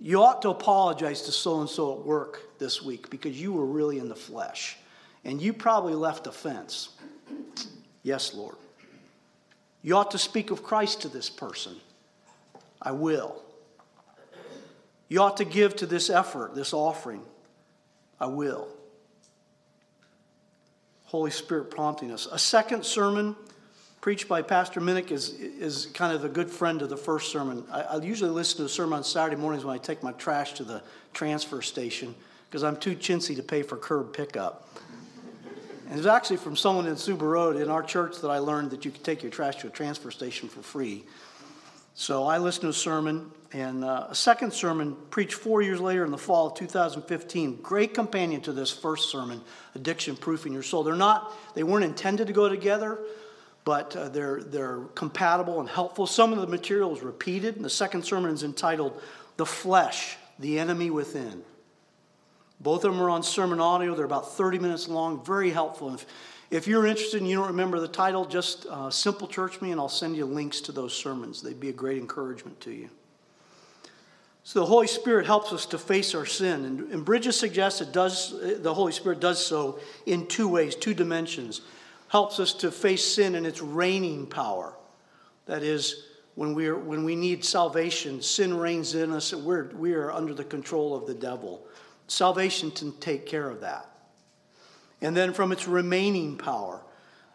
You 0.00 0.24
ought 0.24 0.42
to 0.42 0.48
apologize 0.48 1.22
to 1.22 1.30
so 1.30 1.60
and 1.60 1.70
so 1.70 1.92
at 1.92 2.04
work 2.04 2.58
this 2.58 2.82
week 2.82 3.08
because 3.10 3.40
you 3.40 3.52
were 3.52 3.66
really 3.66 4.00
in 4.00 4.08
the 4.08 4.16
flesh 4.16 4.76
and 5.24 5.40
you 5.40 5.52
probably 5.52 5.94
left 5.94 6.26
offense. 6.26 6.96
Yes, 8.02 8.34
Lord. 8.34 8.56
You 9.82 9.96
ought 9.96 10.10
to 10.10 10.18
speak 10.18 10.50
of 10.50 10.64
Christ 10.64 11.02
to 11.02 11.08
this 11.08 11.30
person. 11.30 11.76
I 12.82 12.90
will. 12.90 13.40
You 15.08 15.22
ought 15.22 15.38
to 15.38 15.44
give 15.44 15.76
to 15.76 15.86
this 15.86 16.10
effort, 16.10 16.54
this 16.54 16.72
offering. 16.72 17.22
I 18.20 18.26
will. 18.26 18.68
Holy 21.04 21.30
Spirit 21.30 21.70
prompting 21.70 22.10
us. 22.10 22.26
A 22.30 22.38
second 22.38 22.84
sermon 22.84 23.34
preached 24.00 24.28
by 24.28 24.42
Pastor 24.42 24.80
Minnick 24.80 25.10
is, 25.10 25.30
is 25.30 25.86
kind 25.86 26.14
of 26.14 26.24
a 26.24 26.28
good 26.28 26.50
friend 26.50 26.82
of 26.82 26.90
the 26.90 26.96
first 26.96 27.32
sermon. 27.32 27.64
I, 27.70 27.80
I 27.80 27.96
usually 28.00 28.30
listen 28.30 28.58
to 28.58 28.64
a 28.64 28.68
sermon 28.68 28.98
on 28.98 29.04
Saturday 29.04 29.36
mornings 29.36 29.64
when 29.64 29.74
I 29.74 29.78
take 29.78 30.02
my 30.02 30.12
trash 30.12 30.52
to 30.54 30.64
the 30.64 30.82
transfer 31.14 31.62
station 31.62 32.14
because 32.48 32.62
I'm 32.62 32.76
too 32.76 32.94
chintzy 32.94 33.36
to 33.36 33.42
pay 33.42 33.62
for 33.62 33.76
curb 33.76 34.12
pickup. 34.12 34.68
And 35.86 35.94
it 35.94 35.96
was 35.96 36.06
actually 36.06 36.36
from 36.36 36.54
someone 36.54 36.86
in 36.86 36.96
Suba 36.96 37.24
Road 37.24 37.56
in 37.56 37.70
our 37.70 37.82
church 37.82 38.20
that 38.20 38.28
I 38.28 38.38
learned 38.38 38.70
that 38.72 38.84
you 38.84 38.90
could 38.90 39.04
take 39.04 39.22
your 39.22 39.32
trash 39.32 39.56
to 39.56 39.68
a 39.68 39.70
transfer 39.70 40.10
station 40.10 40.48
for 40.48 40.60
free. 40.60 41.04
So 41.94 42.26
I 42.26 42.38
listened 42.38 42.62
to 42.62 42.68
a 42.68 42.72
sermon, 42.74 43.30
and 43.52 43.82
uh, 43.82 44.08
a 44.10 44.14
second 44.14 44.52
sermon 44.52 44.94
preached 45.10 45.34
four 45.34 45.62
years 45.62 45.80
later 45.80 46.04
in 46.04 46.10
the 46.10 46.18
fall 46.18 46.48
of 46.48 46.54
2015. 46.54 47.62
Great 47.62 47.94
companion 47.94 48.42
to 48.42 48.52
this 48.52 48.70
first 48.70 49.10
sermon, 49.10 49.40
Addiction 49.74 50.16
Proofing 50.16 50.52
Your 50.52 50.62
Soul. 50.62 50.82
They're 50.82 50.94
not, 50.94 51.32
they 51.54 51.62
weren't 51.62 51.84
intended 51.84 52.26
to 52.26 52.34
go 52.34 52.48
together, 52.48 52.98
but 53.64 53.96
uh, 53.96 54.10
they're, 54.10 54.42
they're 54.42 54.80
compatible 54.94 55.60
and 55.60 55.68
helpful. 55.68 56.06
Some 56.06 56.34
of 56.34 56.40
the 56.40 56.46
material 56.46 56.94
is 56.94 57.02
repeated. 57.02 57.56
And 57.56 57.64
the 57.64 57.70
second 57.70 58.04
sermon 58.04 58.32
is 58.32 58.42
entitled 58.42 59.00
The 59.38 59.46
Flesh, 59.46 60.18
the 60.38 60.58
Enemy 60.58 60.90
Within. 60.90 61.42
Both 62.60 62.84
of 62.84 62.92
them 62.92 63.00
are 63.00 63.08
on 63.08 63.22
sermon 63.22 63.60
audio. 63.60 63.94
They're 63.94 64.04
about 64.04 64.32
30 64.32 64.58
minutes 64.58 64.88
long, 64.88 65.24
very 65.24 65.50
helpful. 65.50 65.94
If, 65.94 66.04
if 66.50 66.66
you're 66.66 66.86
interested 66.86 67.20
and 67.20 67.30
you 67.30 67.36
don't 67.36 67.48
remember 67.48 67.80
the 67.80 67.88
title, 67.88 68.26
just 68.26 68.66
uh, 68.66 68.90
Simple 68.90 69.26
Church 69.26 69.62
me 69.62 69.70
and 69.70 69.80
I'll 69.80 69.88
send 69.88 70.16
you 70.16 70.26
links 70.26 70.60
to 70.62 70.72
those 70.72 70.94
sermons. 70.94 71.40
They'd 71.40 71.60
be 71.60 71.70
a 71.70 71.74
great 71.74 71.98
encouragement 71.98 72.60
to 72.62 72.72
you. 72.72 72.90
So 74.48 74.60
the 74.60 74.66
Holy 74.66 74.86
Spirit 74.86 75.26
helps 75.26 75.52
us 75.52 75.66
to 75.66 75.78
face 75.78 76.14
our 76.14 76.24
sin. 76.24 76.64
And, 76.64 76.80
and 76.90 77.04
Bridges 77.04 77.38
suggests 77.38 77.82
it 77.82 77.92
does, 77.92 78.34
the 78.62 78.72
Holy 78.72 78.92
Spirit 78.92 79.20
does 79.20 79.44
so 79.44 79.78
in 80.06 80.26
two 80.26 80.48
ways, 80.48 80.74
two 80.74 80.94
dimensions. 80.94 81.60
Helps 82.08 82.40
us 82.40 82.54
to 82.54 82.70
face 82.70 83.04
sin 83.04 83.34
in 83.34 83.44
its 83.44 83.60
reigning 83.60 84.26
power. 84.26 84.72
That 85.44 85.62
is, 85.62 86.06
when, 86.34 86.54
we 86.54 86.66
are, 86.66 86.78
when 86.78 87.04
we 87.04 87.14
need 87.14 87.44
salvation, 87.44 88.22
sin 88.22 88.56
reigns 88.56 88.94
in 88.94 89.12
us 89.12 89.34
and 89.34 89.44
we're, 89.44 89.68
we 89.74 89.92
are 89.92 90.10
under 90.10 90.32
the 90.32 90.44
control 90.44 90.94
of 90.94 91.06
the 91.06 91.12
devil. 91.12 91.66
Salvation 92.06 92.70
can 92.70 92.92
take 92.92 93.26
care 93.26 93.50
of 93.50 93.60
that. 93.60 93.86
And 95.02 95.14
then 95.14 95.34
from 95.34 95.52
its 95.52 95.68
remaining 95.68 96.38
power, 96.38 96.80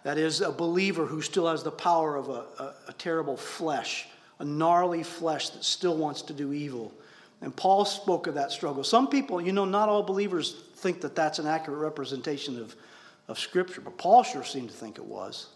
that 0.01 0.17
is, 0.17 0.41
a 0.41 0.51
believer 0.51 1.05
who 1.05 1.21
still 1.21 1.47
has 1.47 1.61
the 1.61 1.69
power 1.69 2.15
of 2.15 2.29
a, 2.29 2.45
a, 2.57 2.73
a, 2.87 2.93
terrible 2.93 3.37
flesh, 3.37 4.07
a 4.39 4.45
gnarly 4.45 5.03
flesh 5.03 5.49
that 5.49 5.63
still 5.63 5.97
wants 5.97 6.21
to 6.23 6.33
do 6.33 6.53
evil. 6.53 6.91
And 7.41 7.55
Paul 7.55 7.85
spoke 7.85 8.27
of 8.27 8.35
that 8.35 8.51
struggle. 8.51 8.83
Some 8.83 9.07
people, 9.07 9.41
you 9.41 9.51
know, 9.51 9.65
not 9.65 9.89
all 9.89 10.03
believers 10.03 10.55
think 10.75 11.01
that 11.01 11.15
that's 11.15 11.39
an 11.39 11.47
accurate 11.47 11.79
representation 11.79 12.59
of, 12.59 12.75
of 13.27 13.37
Scripture, 13.37 13.81
but 13.81 13.97
Paul 13.97 14.23
sure 14.23 14.43
seemed 14.43 14.69
to 14.69 14.75
think 14.75 14.97
it 14.97 15.05
was. 15.05 15.47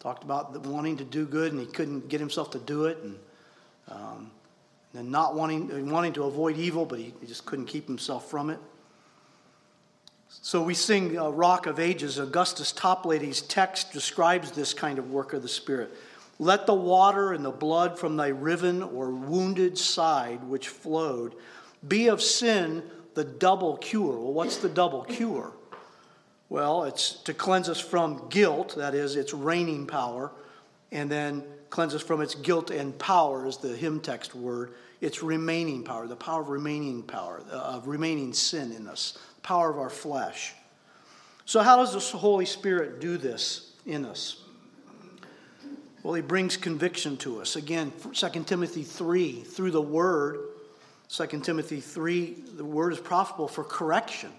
Talked 0.00 0.24
about 0.24 0.66
wanting 0.66 0.96
to 0.98 1.04
do 1.04 1.24
good 1.24 1.52
and 1.52 1.60
he 1.60 1.66
couldn't 1.66 2.08
get 2.08 2.20
himself 2.20 2.50
to 2.50 2.58
do 2.58 2.86
it, 2.86 2.98
and, 3.02 3.18
um, 3.88 4.30
and 4.92 5.10
not 5.10 5.34
wanting, 5.34 5.90
wanting 5.90 6.12
to 6.14 6.24
avoid 6.24 6.58
evil, 6.58 6.84
but 6.84 6.98
he, 6.98 7.14
he 7.20 7.26
just 7.26 7.46
couldn't 7.46 7.66
keep 7.66 7.86
himself 7.86 8.30
from 8.30 8.50
it. 8.50 8.58
So 10.42 10.62
we 10.62 10.74
sing 10.74 11.16
uh, 11.16 11.30
Rock 11.30 11.66
of 11.66 11.78
Ages. 11.78 12.18
Augustus 12.18 12.72
Toplady's 12.72 13.42
text 13.42 13.92
describes 13.92 14.50
this 14.50 14.74
kind 14.74 14.98
of 14.98 15.10
work 15.10 15.32
of 15.32 15.42
the 15.42 15.48
Spirit. 15.48 15.92
Let 16.38 16.66
the 16.66 16.74
water 16.74 17.32
and 17.32 17.44
the 17.44 17.50
blood 17.50 17.98
from 17.98 18.16
thy 18.16 18.28
riven 18.28 18.82
or 18.82 19.10
wounded 19.10 19.78
side 19.78 20.42
which 20.44 20.68
flowed 20.68 21.34
be 21.86 22.08
of 22.08 22.22
sin 22.22 22.82
the 23.14 23.24
double 23.24 23.76
cure. 23.76 24.18
Well, 24.18 24.32
what's 24.32 24.56
the 24.56 24.68
double 24.68 25.02
cure? 25.02 25.52
Well, 26.48 26.84
it's 26.84 27.14
to 27.22 27.34
cleanse 27.34 27.68
us 27.68 27.80
from 27.80 28.28
guilt, 28.28 28.74
that 28.76 28.94
is, 28.94 29.16
its 29.16 29.32
reigning 29.32 29.86
power, 29.86 30.30
and 30.92 31.10
then 31.10 31.44
cleanse 31.70 31.94
us 31.94 32.02
from 32.02 32.20
its 32.20 32.34
guilt 32.34 32.70
and 32.70 32.96
power, 32.98 33.46
is 33.46 33.56
the 33.56 33.74
hymn 33.74 34.00
text 34.00 34.34
word, 34.34 34.74
its 35.00 35.22
remaining 35.22 35.82
power, 35.82 36.06
the 36.06 36.16
power 36.16 36.42
of 36.42 36.48
remaining 36.48 37.02
power, 37.02 37.42
uh, 37.50 37.56
of 37.56 37.88
remaining 37.88 38.32
sin 38.32 38.72
in 38.72 38.86
us, 38.86 39.18
power 39.42 39.70
of 39.70 39.78
our 39.78 39.90
flesh. 39.90 40.54
So, 41.44 41.60
how 41.60 41.76
does 41.76 41.92
the 41.92 42.18
Holy 42.18 42.46
Spirit 42.46 43.00
do 43.00 43.18
this 43.18 43.72
in 43.86 44.04
us? 44.04 44.43
Well, 46.04 46.12
he 46.12 46.20
brings 46.20 46.58
conviction 46.58 47.16
to 47.18 47.40
us. 47.40 47.56
Again, 47.56 47.90
2 48.12 48.28
Timothy 48.44 48.82
3, 48.82 49.40
through 49.40 49.70
the 49.70 49.80
word, 49.80 50.38
2 51.08 51.26
Timothy 51.40 51.80
3, 51.80 52.36
the 52.56 52.64
word 52.64 52.92
is 52.92 53.00
profitable 53.00 53.48
for 53.48 53.64
correction. 53.64 54.30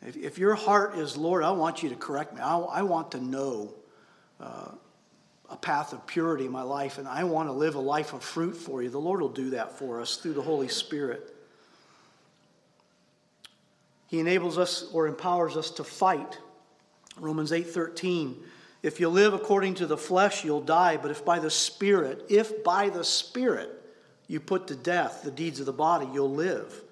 If, 0.00 0.16
if 0.16 0.38
your 0.38 0.54
heart 0.54 0.96
is, 0.96 1.18
Lord, 1.18 1.44
I 1.44 1.50
want 1.50 1.82
you 1.82 1.90
to 1.90 1.96
correct 1.96 2.34
me, 2.34 2.40
I, 2.40 2.56
I 2.56 2.82
want 2.82 3.12
to 3.12 3.20
know 3.20 3.74
uh, 4.40 4.70
a 5.50 5.56
path 5.56 5.92
of 5.92 6.06
purity 6.06 6.46
in 6.46 6.52
my 6.52 6.62
life, 6.62 6.96
and 6.96 7.06
I 7.06 7.24
want 7.24 7.50
to 7.50 7.52
live 7.52 7.74
a 7.74 7.80
life 7.80 8.14
of 8.14 8.24
fruit 8.24 8.56
for 8.56 8.82
you, 8.82 8.88
the 8.88 8.98
Lord 8.98 9.20
will 9.20 9.28
do 9.28 9.50
that 9.50 9.78
for 9.78 10.00
us 10.00 10.16
through 10.16 10.32
the 10.32 10.42
Holy 10.42 10.68
Spirit. 10.68 11.36
He 14.06 14.18
enables 14.18 14.56
us 14.56 14.88
or 14.94 15.06
empowers 15.06 15.58
us 15.58 15.70
to 15.72 15.84
fight. 15.84 16.38
Romans 17.18 17.52
8:13 17.52 18.36
If 18.82 18.98
you 18.98 19.08
live 19.08 19.34
according 19.34 19.74
to 19.74 19.86
the 19.86 19.96
flesh 19.96 20.44
you'll 20.44 20.60
die 20.60 20.96
but 20.96 21.10
if 21.10 21.24
by 21.24 21.38
the 21.38 21.50
spirit 21.50 22.24
if 22.28 22.64
by 22.64 22.88
the 22.88 23.04
spirit 23.04 23.70
you 24.26 24.40
put 24.40 24.68
to 24.68 24.76
death 24.76 25.22
the 25.22 25.30
deeds 25.30 25.60
of 25.60 25.66
the 25.66 25.72
body 25.72 26.08
you'll 26.12 26.32
live. 26.32 26.82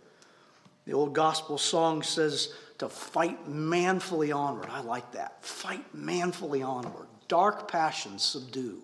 The 0.87 0.93
old 0.93 1.13
gospel 1.13 1.59
song 1.59 2.03
says 2.03 2.55
to 2.79 2.89
fight 2.89 3.49
manfully 3.49 4.33
onward. 4.33 4.69
I 4.71 4.81
like 4.81 5.13
that. 5.13 5.45
Fight 5.45 5.85
manfully 5.95 6.63
onward. 6.63 7.07
Dark 7.29 7.71
passions 7.71 8.23
subdue. 8.23 8.79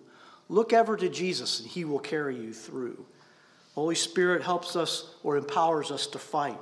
Look 0.47 0.73
ever 0.73 0.95
to 0.97 1.09
Jesus 1.09 1.59
and 1.59 1.67
he 1.67 1.85
will 1.85 1.99
carry 1.99 2.35
you 2.35 2.53
through. 2.53 3.05
Holy 3.73 3.95
Spirit 3.95 4.43
helps 4.43 4.75
us 4.75 5.09
or 5.23 5.35
empowers 5.35 5.91
us 5.91 6.07
to 6.07 6.19
fight. 6.19 6.59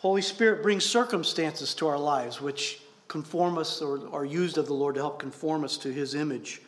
Holy 0.00 0.22
Spirit 0.22 0.62
brings 0.62 0.84
circumstances 0.84 1.74
to 1.74 1.86
our 1.86 1.98
lives 1.98 2.40
which 2.40 2.80
conform 3.08 3.58
us 3.58 3.80
or 3.80 4.08
are 4.12 4.24
used 4.24 4.58
of 4.58 4.66
the 4.66 4.74
Lord 4.74 4.94
to 4.94 5.00
help 5.00 5.18
conform 5.18 5.64
us 5.64 5.78
to 5.78 5.92
His 5.92 6.14
image. 6.14 6.60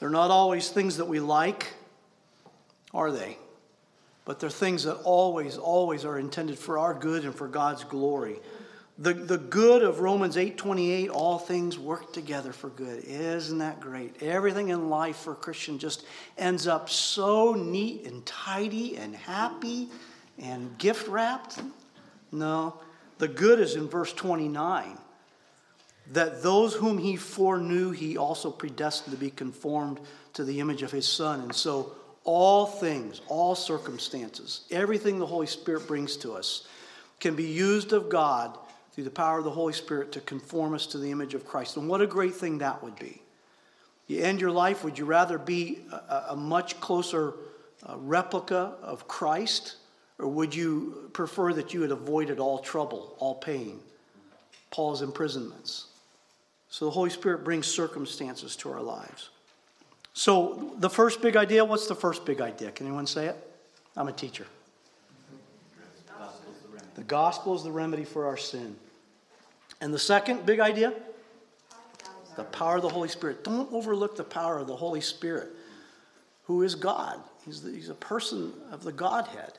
They're 0.00 0.10
not 0.10 0.30
always 0.30 0.70
things 0.70 0.96
that 0.96 1.04
we 1.04 1.20
like, 1.20 1.74
are 2.92 3.12
they? 3.12 3.38
But 4.24 4.40
they're 4.40 4.50
things 4.50 4.84
that 4.84 4.96
always, 5.02 5.58
always 5.58 6.04
are 6.04 6.18
intended 6.18 6.58
for 6.58 6.78
our 6.78 6.94
good 6.94 7.24
and 7.24 7.34
for 7.34 7.46
God's 7.46 7.84
glory. 7.84 8.40
The, 8.96 9.12
the 9.12 9.38
good 9.38 9.82
of 9.82 10.00
Romans 10.00 10.36
8:28, 10.36 11.10
all 11.10 11.38
things 11.38 11.78
work 11.78 12.12
together 12.12 12.52
for 12.52 12.70
good. 12.70 13.04
Isn't 13.04 13.58
that 13.58 13.80
great? 13.80 14.22
Everything 14.22 14.68
in 14.68 14.88
life 14.88 15.16
for 15.16 15.32
a 15.32 15.36
Christian 15.36 15.78
just 15.80 16.06
ends 16.38 16.68
up 16.68 16.88
so 16.88 17.54
neat 17.54 18.06
and 18.06 18.24
tidy 18.24 18.96
and 18.96 19.14
happy 19.14 19.88
and 20.38 20.78
gift 20.78 21.08
wrapped. 21.08 21.60
No, 22.30 22.80
the 23.18 23.28
good 23.28 23.58
is 23.58 23.74
in 23.74 23.88
verse 23.88 24.12
29 24.12 24.96
that 26.12 26.42
those 26.42 26.74
whom 26.74 26.98
he 26.98 27.16
foreknew, 27.16 27.90
he 27.90 28.16
also 28.16 28.50
predestined 28.50 29.14
to 29.14 29.20
be 29.20 29.30
conformed 29.30 30.00
to 30.34 30.44
the 30.44 30.60
image 30.60 30.82
of 30.82 30.90
his 30.90 31.06
son. 31.06 31.40
And 31.40 31.54
so, 31.54 31.92
all 32.24 32.66
things, 32.66 33.20
all 33.28 33.54
circumstances, 33.54 34.62
everything 34.70 35.18
the 35.18 35.26
Holy 35.26 35.46
Spirit 35.46 35.86
brings 35.86 36.16
to 36.18 36.32
us 36.32 36.66
can 37.20 37.36
be 37.36 37.44
used 37.44 37.92
of 37.92 38.08
God 38.08 38.56
through 38.92 39.04
the 39.04 39.10
power 39.10 39.38
of 39.38 39.44
the 39.44 39.50
Holy 39.50 39.72
Spirit 39.72 40.12
to 40.12 40.20
conform 40.20 40.74
us 40.74 40.86
to 40.86 40.98
the 40.98 41.10
image 41.10 41.34
of 41.34 41.46
Christ. 41.46 41.76
And 41.76 41.88
what 41.88 42.00
a 42.00 42.06
great 42.06 42.34
thing 42.34 42.58
that 42.58 42.82
would 42.82 42.96
be. 42.96 43.20
You 44.06 44.20
end 44.20 44.40
your 44.40 44.50
life, 44.50 44.84
would 44.84 44.98
you 44.98 45.04
rather 45.04 45.38
be 45.38 45.80
a, 45.92 46.24
a 46.30 46.36
much 46.36 46.80
closer 46.80 47.34
uh, 47.86 47.96
replica 47.98 48.74
of 48.82 49.06
Christ 49.06 49.76
or 50.18 50.28
would 50.28 50.54
you 50.54 51.10
prefer 51.12 51.52
that 51.54 51.74
you 51.74 51.82
had 51.82 51.90
avoided 51.90 52.38
all 52.38 52.58
trouble, 52.58 53.14
all 53.18 53.34
pain, 53.34 53.80
Paul's 54.70 55.02
imprisonments? 55.02 55.86
So 56.74 56.86
the 56.86 56.90
Holy 56.90 57.10
Spirit 57.10 57.44
brings 57.44 57.68
circumstances 57.68 58.56
to 58.56 58.72
our 58.72 58.82
lives. 58.82 59.30
So 60.12 60.72
the 60.78 60.90
first 60.90 61.22
big 61.22 61.36
idea, 61.36 61.64
what's 61.64 61.86
the 61.86 61.94
first 61.94 62.24
big 62.24 62.40
idea? 62.40 62.72
Can 62.72 62.88
anyone 62.88 63.06
say 63.06 63.26
it? 63.26 63.36
I'm 63.96 64.08
a 64.08 64.12
teacher. 64.12 64.44
The 66.96 67.04
gospel 67.04 67.54
is 67.54 67.62
the 67.62 67.70
remedy 67.70 68.02
for 68.02 68.26
our 68.26 68.36
sin. 68.36 68.74
And 69.80 69.94
the 69.94 70.00
second 70.00 70.46
big 70.46 70.58
idea? 70.58 70.92
The 72.34 72.42
power 72.42 72.74
of 72.74 72.82
the 72.82 72.88
Holy 72.88 73.08
Spirit. 73.08 73.44
Don't 73.44 73.72
overlook 73.72 74.16
the 74.16 74.24
power 74.24 74.58
of 74.58 74.66
the 74.66 74.74
Holy 74.74 75.00
Spirit, 75.00 75.50
who 76.42 76.64
is 76.64 76.74
God. 76.74 77.20
He's, 77.44 77.62
the, 77.62 77.70
he's 77.70 77.88
a 77.88 77.94
person 77.94 78.52
of 78.72 78.82
the 78.82 78.90
Godhead. 78.90 79.52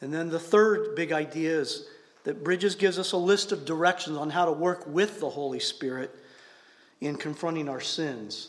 And 0.00 0.12
then 0.12 0.30
the 0.30 0.40
third 0.40 0.96
big 0.96 1.12
idea 1.12 1.56
is 1.56 1.86
that 2.26 2.42
Bridges 2.42 2.74
gives 2.74 2.98
us 2.98 3.12
a 3.12 3.16
list 3.16 3.52
of 3.52 3.64
directions 3.64 4.18
on 4.18 4.30
how 4.30 4.46
to 4.46 4.52
work 4.52 4.84
with 4.84 5.20
the 5.20 5.30
Holy 5.30 5.60
Spirit 5.60 6.12
in 7.00 7.14
confronting 7.14 7.68
our 7.68 7.80
sins. 7.80 8.48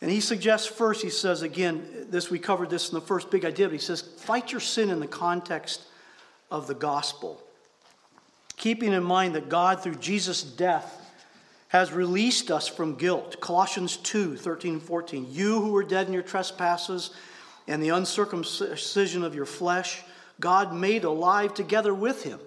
And 0.00 0.10
he 0.10 0.20
suggests 0.20 0.66
first, 0.66 1.02
he 1.02 1.10
says 1.10 1.42
again, 1.42 2.06
this 2.08 2.30
we 2.30 2.38
covered 2.38 2.70
this 2.70 2.88
in 2.88 2.94
the 2.94 3.02
first 3.02 3.30
big 3.30 3.44
idea, 3.44 3.66
but 3.66 3.74
he 3.74 3.78
says, 3.78 4.00
fight 4.00 4.52
your 4.52 4.62
sin 4.62 4.88
in 4.88 5.00
the 5.00 5.06
context 5.06 5.82
of 6.50 6.66
the 6.66 6.74
gospel. 6.74 7.42
Keeping 8.56 8.94
in 8.94 9.04
mind 9.04 9.34
that 9.34 9.50
God, 9.50 9.82
through 9.82 9.96
Jesus' 9.96 10.42
death, 10.42 11.02
has 11.68 11.92
released 11.92 12.50
us 12.50 12.66
from 12.66 12.94
guilt. 12.94 13.38
Colossians 13.42 13.98
2 13.98 14.38
13 14.38 14.74
and 14.74 14.82
14. 14.82 15.26
You 15.28 15.60
who 15.60 15.72
were 15.72 15.84
dead 15.84 16.06
in 16.06 16.14
your 16.14 16.22
trespasses 16.22 17.10
and 17.68 17.82
the 17.82 17.90
uncircumcision 17.90 19.24
of 19.24 19.34
your 19.34 19.44
flesh, 19.44 20.02
God 20.40 20.74
made 20.74 21.04
alive 21.04 21.54
together 21.54 21.94
with 21.94 22.24
him, 22.24 22.40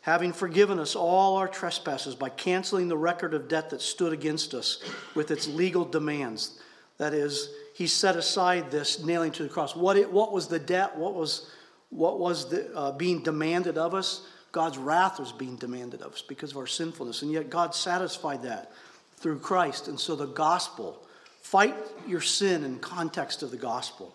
having 0.00 0.32
forgiven 0.32 0.78
us 0.78 0.94
all 0.94 1.36
our 1.36 1.48
trespasses 1.48 2.14
by 2.14 2.28
canceling 2.28 2.88
the 2.88 2.96
record 2.96 3.34
of 3.34 3.48
debt 3.48 3.70
that 3.70 3.82
stood 3.82 4.12
against 4.12 4.54
us 4.54 4.82
with 5.14 5.30
its 5.30 5.48
legal 5.48 5.84
demands. 5.84 6.60
That 6.98 7.12
is, 7.12 7.50
he 7.74 7.86
set 7.86 8.16
aside 8.16 8.70
this 8.70 9.04
nailing 9.04 9.32
to 9.32 9.42
the 9.42 9.48
cross. 9.48 9.76
What, 9.76 9.96
it, 9.96 10.10
what 10.10 10.32
was 10.32 10.48
the 10.48 10.58
debt? 10.58 10.96
What 10.96 11.14
was, 11.14 11.50
what 11.90 12.18
was 12.18 12.48
the, 12.48 12.74
uh, 12.74 12.92
being 12.92 13.22
demanded 13.22 13.76
of 13.76 13.94
us? 13.94 14.26
God's 14.52 14.78
wrath 14.78 15.18
was 15.18 15.32
being 15.32 15.56
demanded 15.56 16.00
of 16.00 16.14
us 16.14 16.22
because 16.22 16.52
of 16.52 16.56
our 16.56 16.66
sinfulness. 16.66 17.20
And 17.20 17.30
yet 17.30 17.50
God 17.50 17.74
satisfied 17.74 18.42
that 18.44 18.72
through 19.16 19.40
Christ. 19.40 19.88
And 19.88 20.00
so 20.00 20.16
the 20.16 20.26
gospel, 20.26 21.02
fight 21.42 21.74
your 22.08 22.22
sin 22.22 22.64
in 22.64 22.78
context 22.78 23.42
of 23.42 23.50
the 23.50 23.58
gospel. 23.58 24.14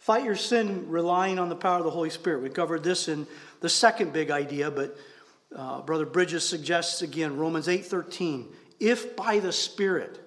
Fight 0.00 0.24
your 0.24 0.34
sin 0.34 0.88
relying 0.88 1.38
on 1.38 1.50
the 1.50 1.54
power 1.54 1.76
of 1.78 1.84
the 1.84 1.90
Holy 1.90 2.08
Spirit. 2.08 2.42
We 2.42 2.48
covered 2.48 2.82
this 2.82 3.06
in 3.06 3.26
the 3.60 3.68
second 3.68 4.14
big 4.14 4.30
idea, 4.30 4.70
but 4.70 4.96
uh, 5.54 5.82
Brother 5.82 6.06
Bridges 6.06 6.42
suggests 6.48 7.02
again 7.02 7.36
Romans 7.36 7.68
8:13. 7.68 8.46
If 8.80 9.14
by 9.14 9.40
the 9.40 9.52
Spirit 9.52 10.18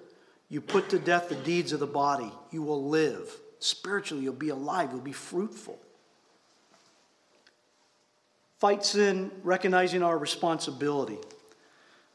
you 0.48 0.60
put 0.60 0.90
to 0.90 0.98
death 1.00 1.28
the 1.28 1.34
deeds 1.34 1.72
of 1.72 1.80
the 1.80 1.88
body, 1.88 2.30
you 2.52 2.62
will 2.62 2.88
live. 2.88 3.28
Spiritually, 3.58 4.22
you'll 4.22 4.32
be 4.32 4.50
alive, 4.50 4.90
you'll 4.92 5.00
be 5.00 5.12
fruitful. 5.12 5.78
Fight 8.58 8.84
sin, 8.84 9.32
recognizing 9.42 10.04
our 10.04 10.16
responsibility. 10.16 11.18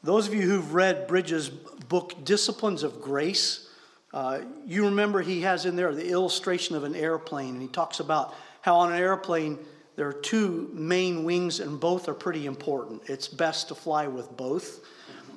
Those 0.02 0.26
of 0.26 0.32
you 0.32 0.42
who've 0.42 0.72
read 0.72 1.06
Bridges' 1.06 1.50
book, 1.50 2.24
Disciplines 2.24 2.82
of 2.82 3.02
Grace, 3.02 3.68
uh, 4.12 4.40
you 4.66 4.86
remember 4.86 5.22
he 5.22 5.42
has 5.42 5.66
in 5.66 5.76
there 5.76 5.94
the 5.94 6.08
illustration 6.08 6.76
of 6.76 6.84
an 6.84 6.96
airplane, 6.96 7.54
and 7.54 7.62
he 7.62 7.68
talks 7.68 8.00
about 8.00 8.34
how 8.60 8.76
on 8.76 8.92
an 8.92 8.98
airplane 8.98 9.58
there 9.96 10.08
are 10.08 10.12
two 10.12 10.70
main 10.72 11.24
wings, 11.24 11.60
and 11.60 11.78
both 11.78 12.08
are 12.08 12.14
pretty 12.14 12.46
important. 12.46 13.02
It's 13.06 13.28
best 13.28 13.68
to 13.68 13.74
fly 13.74 14.06
with 14.06 14.36
both. 14.36 14.80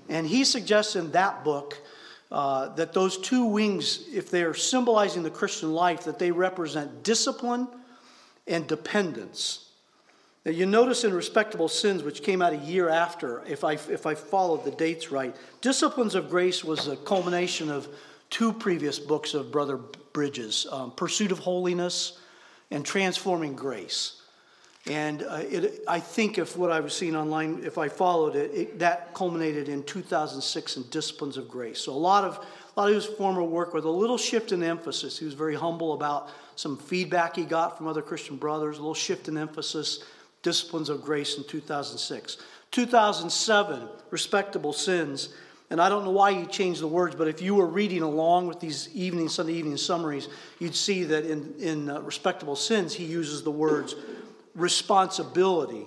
And 0.09 0.25
he 0.25 0.43
suggests 0.43 0.95
in 0.95 1.11
that 1.11 1.43
book 1.43 1.81
uh, 2.31 2.69
that 2.75 2.93
those 2.93 3.17
two 3.17 3.45
wings, 3.45 4.05
if 4.11 4.31
they 4.31 4.43
are 4.43 4.53
symbolizing 4.53 5.23
the 5.23 5.29
Christian 5.29 5.73
life, 5.73 6.05
that 6.05 6.17
they 6.17 6.31
represent 6.31 7.03
discipline 7.03 7.67
and 8.47 8.67
dependence. 8.67 9.69
Now, 10.45 10.51
you 10.51 10.65
notice 10.65 11.03
in 11.03 11.13
Respectable 11.13 11.69
Sins, 11.69 12.03
which 12.03 12.23
came 12.23 12.41
out 12.41 12.53
a 12.53 12.57
year 12.57 12.89
after, 12.89 13.43
if 13.47 13.63
I, 13.63 13.73
if 13.73 14.05
I 14.05 14.15
followed 14.15 14.65
the 14.65 14.71
dates 14.71 15.11
right, 15.11 15.35
Disciplines 15.61 16.15
of 16.15 16.29
Grace 16.29 16.63
was 16.63 16.87
a 16.87 16.97
culmination 16.97 17.69
of 17.69 17.87
two 18.29 18.53
previous 18.53 18.99
books 18.99 19.33
of 19.33 19.51
Brother 19.51 19.77
Bridges 20.13 20.67
um, 20.71 20.91
Pursuit 20.91 21.31
of 21.31 21.39
Holiness 21.39 22.19
and 22.71 22.85
Transforming 22.85 23.55
Grace. 23.55 24.21
And 24.85 25.23
uh, 25.23 25.39
it, 25.43 25.83
I 25.87 25.99
think 25.99 26.37
if 26.37 26.57
what 26.57 26.71
I 26.71 26.81
was 26.81 26.93
seeing 26.93 27.15
online, 27.15 27.61
if 27.63 27.77
I 27.77 27.87
followed 27.87 28.35
it, 28.35 28.51
it, 28.53 28.79
that 28.79 29.13
culminated 29.13 29.69
in 29.69 29.83
2006 29.83 30.77
in 30.77 30.83
Disciplines 30.89 31.37
of 31.37 31.47
Grace. 31.47 31.79
So 31.79 31.93
a 31.93 31.95
lot 31.95 32.25
of 32.25 32.45
a 32.75 32.79
lot 32.79 32.89
of 32.89 32.95
his 32.95 33.05
former 33.05 33.43
work 33.43 33.73
with 33.73 33.85
a 33.85 33.89
little 33.89 34.17
shift 34.17 34.51
in 34.51 34.63
emphasis. 34.63 35.19
He 35.19 35.25
was 35.25 35.35
very 35.35 35.55
humble 35.55 35.93
about 35.93 36.29
some 36.55 36.75
feedback 36.75 37.35
he 37.35 37.45
got 37.45 37.77
from 37.77 37.87
other 37.87 38.01
Christian 38.01 38.35
brothers. 38.35 38.77
A 38.77 38.81
little 38.81 38.95
shift 38.95 39.27
in 39.27 39.37
emphasis. 39.37 40.03
Disciplines 40.41 40.89
of 40.89 41.03
Grace 41.03 41.37
in 41.37 41.43
2006. 41.45 42.37
2007, 42.71 43.87
Respectable 44.09 44.73
Sins. 44.73 45.29
And 45.69 45.81
I 45.81 45.89
don't 45.89 46.03
know 46.03 46.11
why 46.11 46.33
he 46.33 46.45
changed 46.45 46.81
the 46.81 46.87
words, 46.87 47.15
but 47.15 47.27
if 47.27 47.41
you 47.41 47.55
were 47.55 47.65
reading 47.65 48.01
along 48.01 48.47
with 48.47 48.59
these 48.59 48.89
evening, 48.93 49.29
Sunday 49.29 49.53
evening 49.53 49.77
summaries, 49.77 50.27
you'd 50.59 50.75
see 50.75 51.03
that 51.05 51.25
in, 51.25 51.55
in 51.59 51.89
uh, 51.89 51.99
Respectable 52.01 52.55
Sins, 52.55 52.93
he 52.93 53.05
uses 53.05 53.43
the 53.43 53.51
words 53.51 53.95
responsibility 54.55 55.85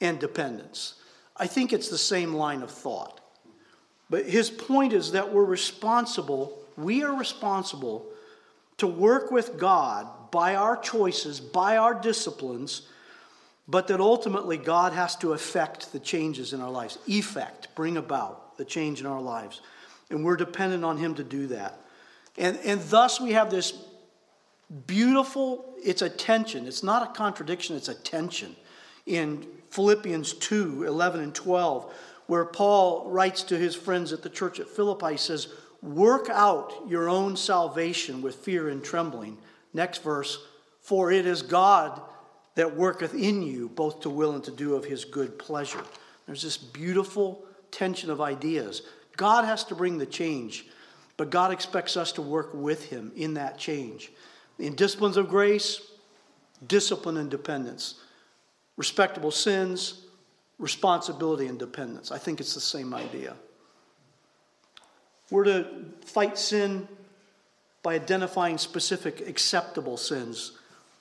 and 0.00 0.18
dependence. 0.18 0.94
I 1.36 1.46
think 1.46 1.72
it's 1.72 1.88
the 1.88 1.96
same 1.96 2.34
line 2.34 2.62
of 2.62 2.70
thought. 2.70 3.20
But 4.10 4.26
his 4.26 4.50
point 4.50 4.92
is 4.92 5.12
that 5.12 5.32
we're 5.32 5.44
responsible 5.44 6.58
we 6.76 7.02
are 7.02 7.14
responsible 7.14 8.06
to 8.78 8.86
work 8.86 9.30
with 9.30 9.58
God 9.58 10.06
by 10.30 10.54
our 10.54 10.76
choices, 10.76 11.40
by 11.40 11.78
our 11.78 11.94
disciplines, 11.94 12.82
but 13.66 13.88
that 13.88 14.00
ultimately 14.00 14.58
God 14.58 14.92
has 14.92 15.16
to 15.16 15.32
affect 15.32 15.92
the 15.92 15.98
changes 15.98 16.52
in 16.52 16.60
our 16.60 16.70
lives. 16.70 16.98
Effect, 17.06 17.74
bring 17.74 17.96
about 17.96 18.45
the 18.56 18.64
change 18.64 19.00
in 19.00 19.06
our 19.06 19.20
lives. 19.20 19.60
And 20.10 20.24
we're 20.24 20.36
dependent 20.36 20.84
on 20.84 20.98
Him 20.98 21.14
to 21.16 21.24
do 21.24 21.48
that. 21.48 21.80
And, 22.38 22.58
and 22.64 22.80
thus 22.82 23.20
we 23.20 23.32
have 23.32 23.50
this 23.50 23.72
beautiful, 24.86 25.74
it's 25.82 26.02
a 26.02 26.08
tension. 26.08 26.66
It's 26.66 26.82
not 26.82 27.08
a 27.08 27.12
contradiction, 27.12 27.76
it's 27.76 27.88
a 27.88 27.94
tension. 27.94 28.56
In 29.06 29.46
Philippians 29.70 30.34
2 30.34 30.84
11 30.84 31.20
and 31.20 31.34
12, 31.34 31.92
where 32.26 32.44
Paul 32.44 33.08
writes 33.08 33.42
to 33.44 33.56
his 33.56 33.74
friends 33.74 34.12
at 34.12 34.22
the 34.22 34.30
church 34.30 34.58
at 34.58 34.68
Philippi, 34.68 35.12
he 35.12 35.16
says, 35.16 35.48
Work 35.82 36.28
out 36.30 36.72
your 36.88 37.08
own 37.08 37.36
salvation 37.36 38.22
with 38.22 38.36
fear 38.36 38.68
and 38.68 38.82
trembling. 38.82 39.38
Next 39.72 40.02
verse, 40.02 40.38
for 40.80 41.12
it 41.12 41.26
is 41.26 41.42
God 41.42 42.00
that 42.56 42.74
worketh 42.74 43.14
in 43.14 43.42
you 43.42 43.68
both 43.68 44.00
to 44.00 44.10
will 44.10 44.32
and 44.32 44.42
to 44.44 44.50
do 44.50 44.74
of 44.74 44.84
his 44.84 45.04
good 45.04 45.38
pleasure. 45.38 45.84
There's 46.26 46.42
this 46.42 46.56
beautiful 46.56 47.44
tension 47.70 48.10
of 48.10 48.20
ideas. 48.20 48.82
God 49.16 49.44
has 49.44 49.64
to 49.64 49.74
bring 49.74 49.98
the 49.98 50.06
change, 50.06 50.66
but 51.16 51.30
God 51.30 51.52
expects 51.52 51.96
us 51.96 52.12
to 52.12 52.22
work 52.22 52.50
with 52.52 52.90
him 52.90 53.12
in 53.16 53.34
that 53.34 53.58
change. 53.58 54.10
In 54.58 54.74
disciplines 54.74 55.16
of 55.16 55.28
grace, 55.28 55.80
discipline 56.66 57.16
and 57.16 57.30
dependence, 57.30 57.96
respectable 58.76 59.30
sins, 59.30 60.02
responsibility 60.58 61.46
and 61.46 61.58
dependence. 61.58 62.10
I 62.10 62.18
think 62.18 62.40
it's 62.40 62.54
the 62.54 62.60
same 62.60 62.94
idea. 62.94 63.36
We're 65.30 65.44
to 65.44 65.66
fight 66.04 66.38
sin 66.38 66.88
by 67.82 67.94
identifying 67.94 68.58
specific 68.58 69.26
acceptable 69.28 69.96
sins 69.96 70.52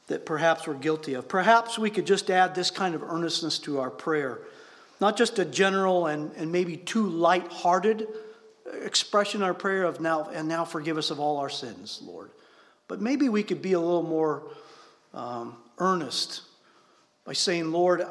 that 0.08 0.25
perhaps 0.25 0.67
we're 0.67 0.75
guilty 0.75 1.13
of. 1.13 1.28
Perhaps 1.28 1.80
we 1.80 1.89
could 1.89 2.06
just 2.06 2.30
add 2.30 2.54
this 2.54 2.69
kind 2.69 2.95
of 2.95 3.04
earnestness 3.04 3.60
to 3.60 3.80
our 3.80 3.89
prayer. 3.89 4.39
Not 4.99 5.17
just 5.17 5.39
a 5.39 5.45
general 5.45 6.08
and, 6.08 6.31
and 6.38 6.51
maybe 6.51 6.77
too 6.77 7.08
light-hearted 7.08 8.08
expression 8.81 9.43
our 9.43 9.53
prayer 9.53 9.84
of 9.84 9.99
now 9.99 10.29
and 10.34 10.47
now 10.47 10.65
forgive 10.65 10.97
us 10.97 11.12
of 11.12 11.19
all 11.19 11.38
our 11.38 11.49
sins, 11.49 12.01
Lord. 12.03 12.31
But 12.88 13.01
maybe 13.01 13.29
we 13.29 13.43
could 13.43 13.62
be 13.62 13.73
a 13.73 13.79
little 13.79 14.03
more 14.03 14.43
um, 15.13 15.58
earnest 15.77 16.41
by 17.25 17.34
saying, 17.34 17.71
Lord, 17.71 18.03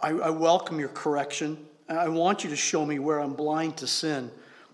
I, 0.00 0.10
I 0.10 0.30
welcome 0.30 0.78
your 0.78 0.88
correction. 0.88 1.66
I 1.88 2.08
want 2.08 2.44
you 2.44 2.50
to 2.50 2.56
show 2.56 2.86
me 2.86 2.98
where 2.98 3.18
I'm 3.20 3.34
blind 3.34 3.76
to 3.78 3.86
sin, 3.86 4.30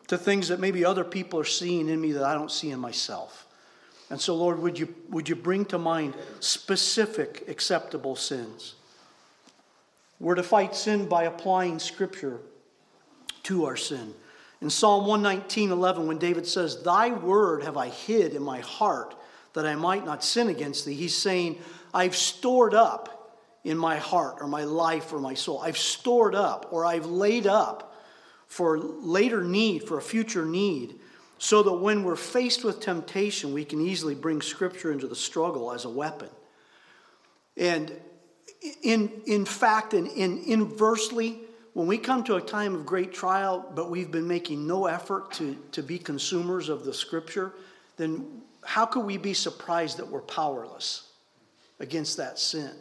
to 0.08 0.18
things 0.18 0.48
that 0.48 0.60
maybe 0.60 0.84
other 0.84 1.04
people 1.04 1.40
are 1.40 1.44
seeing 1.44 1.88
in 1.88 2.00
me 2.00 2.12
that 2.12 2.24
I 2.24 2.34
don't 2.34 2.50
see 2.50 2.70
in 2.70 2.78
myself. 2.78 3.46
And 4.10 4.20
so, 4.20 4.36
Lord, 4.36 4.58
would 4.60 4.78
you, 4.78 4.94
would 5.10 5.28
you 5.28 5.34
bring 5.34 5.64
to 5.66 5.78
mind 5.78 6.14
specific 6.40 7.44
acceptable 7.48 8.14
sins? 8.14 8.74
We're 10.18 10.36
to 10.36 10.42
fight 10.42 10.74
sin 10.74 11.08
by 11.08 11.24
applying 11.24 11.78
Scripture 11.78 12.40
to 13.44 13.66
our 13.66 13.76
sin. 13.76 14.14
In 14.60 14.70
Psalm 14.70 15.06
119, 15.06 15.70
11, 15.70 16.06
when 16.06 16.18
David 16.18 16.46
says, 16.46 16.82
Thy 16.82 17.10
word 17.10 17.62
have 17.62 17.76
I 17.76 17.88
hid 17.88 18.34
in 18.34 18.42
my 18.42 18.60
heart 18.60 19.14
that 19.52 19.66
I 19.66 19.74
might 19.74 20.04
not 20.04 20.24
sin 20.24 20.48
against 20.48 20.86
thee, 20.86 20.94
he's 20.94 21.14
saying, 21.14 21.58
I've 21.92 22.16
stored 22.16 22.74
up 22.74 23.34
in 23.64 23.76
my 23.76 23.96
heart 23.96 24.36
or 24.40 24.46
my 24.46 24.64
life 24.64 25.12
or 25.12 25.18
my 25.18 25.34
soul. 25.34 25.60
I've 25.60 25.76
stored 25.76 26.34
up 26.34 26.68
or 26.70 26.86
I've 26.86 27.06
laid 27.06 27.46
up 27.46 27.94
for 28.46 28.78
later 28.78 29.42
need, 29.42 29.86
for 29.86 29.98
a 29.98 30.02
future 30.02 30.46
need, 30.46 31.00
so 31.38 31.62
that 31.62 31.72
when 31.72 32.04
we're 32.04 32.16
faced 32.16 32.64
with 32.64 32.80
temptation, 32.80 33.52
we 33.52 33.64
can 33.64 33.80
easily 33.80 34.14
bring 34.14 34.40
Scripture 34.40 34.92
into 34.92 35.06
the 35.06 35.16
struggle 35.16 35.72
as 35.72 35.84
a 35.84 35.90
weapon. 35.90 36.30
And 37.56 37.92
in, 38.82 39.10
in 39.26 39.44
fact, 39.44 39.94
and 39.94 40.06
in, 40.08 40.42
inversely, 40.46 41.40
when 41.74 41.86
we 41.86 41.98
come 41.98 42.24
to 42.24 42.36
a 42.36 42.40
time 42.40 42.74
of 42.74 42.86
great 42.86 43.12
trial, 43.12 43.70
but 43.74 43.90
we've 43.90 44.10
been 44.10 44.26
making 44.26 44.66
no 44.66 44.86
effort 44.86 45.32
to, 45.32 45.56
to 45.72 45.82
be 45.82 45.98
consumers 45.98 46.68
of 46.68 46.84
the 46.84 46.94
Scripture, 46.94 47.52
then 47.96 48.42
how 48.64 48.86
could 48.86 49.04
we 49.04 49.16
be 49.16 49.34
surprised 49.34 49.98
that 49.98 50.08
we're 50.08 50.22
powerless 50.22 51.10
against 51.78 52.16
that 52.16 52.38
sin? 52.38 52.72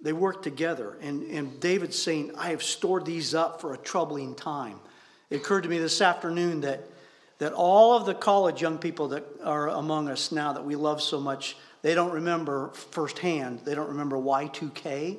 They 0.00 0.12
work 0.12 0.42
together. 0.42 0.96
And, 1.00 1.22
and 1.30 1.60
David's 1.60 2.00
saying, 2.00 2.32
I 2.36 2.50
have 2.50 2.62
stored 2.62 3.06
these 3.06 3.34
up 3.34 3.60
for 3.60 3.74
a 3.74 3.78
troubling 3.78 4.34
time. 4.34 4.78
It 5.30 5.36
occurred 5.36 5.62
to 5.62 5.68
me 5.68 5.78
this 5.78 6.00
afternoon 6.00 6.62
that, 6.62 6.84
that 7.38 7.52
all 7.52 7.96
of 7.96 8.06
the 8.06 8.14
college 8.14 8.60
young 8.60 8.78
people 8.78 9.08
that 9.08 9.24
are 9.42 9.68
among 9.68 10.08
us 10.08 10.30
now 10.30 10.52
that 10.52 10.64
we 10.64 10.76
love 10.76 11.00
so 11.00 11.20
much, 11.20 11.56
they 11.84 11.94
don't 11.94 12.12
remember 12.12 12.70
firsthand, 12.70 13.60
they 13.66 13.74
don't 13.74 13.90
remember 13.90 14.16
Y2K. 14.16 15.18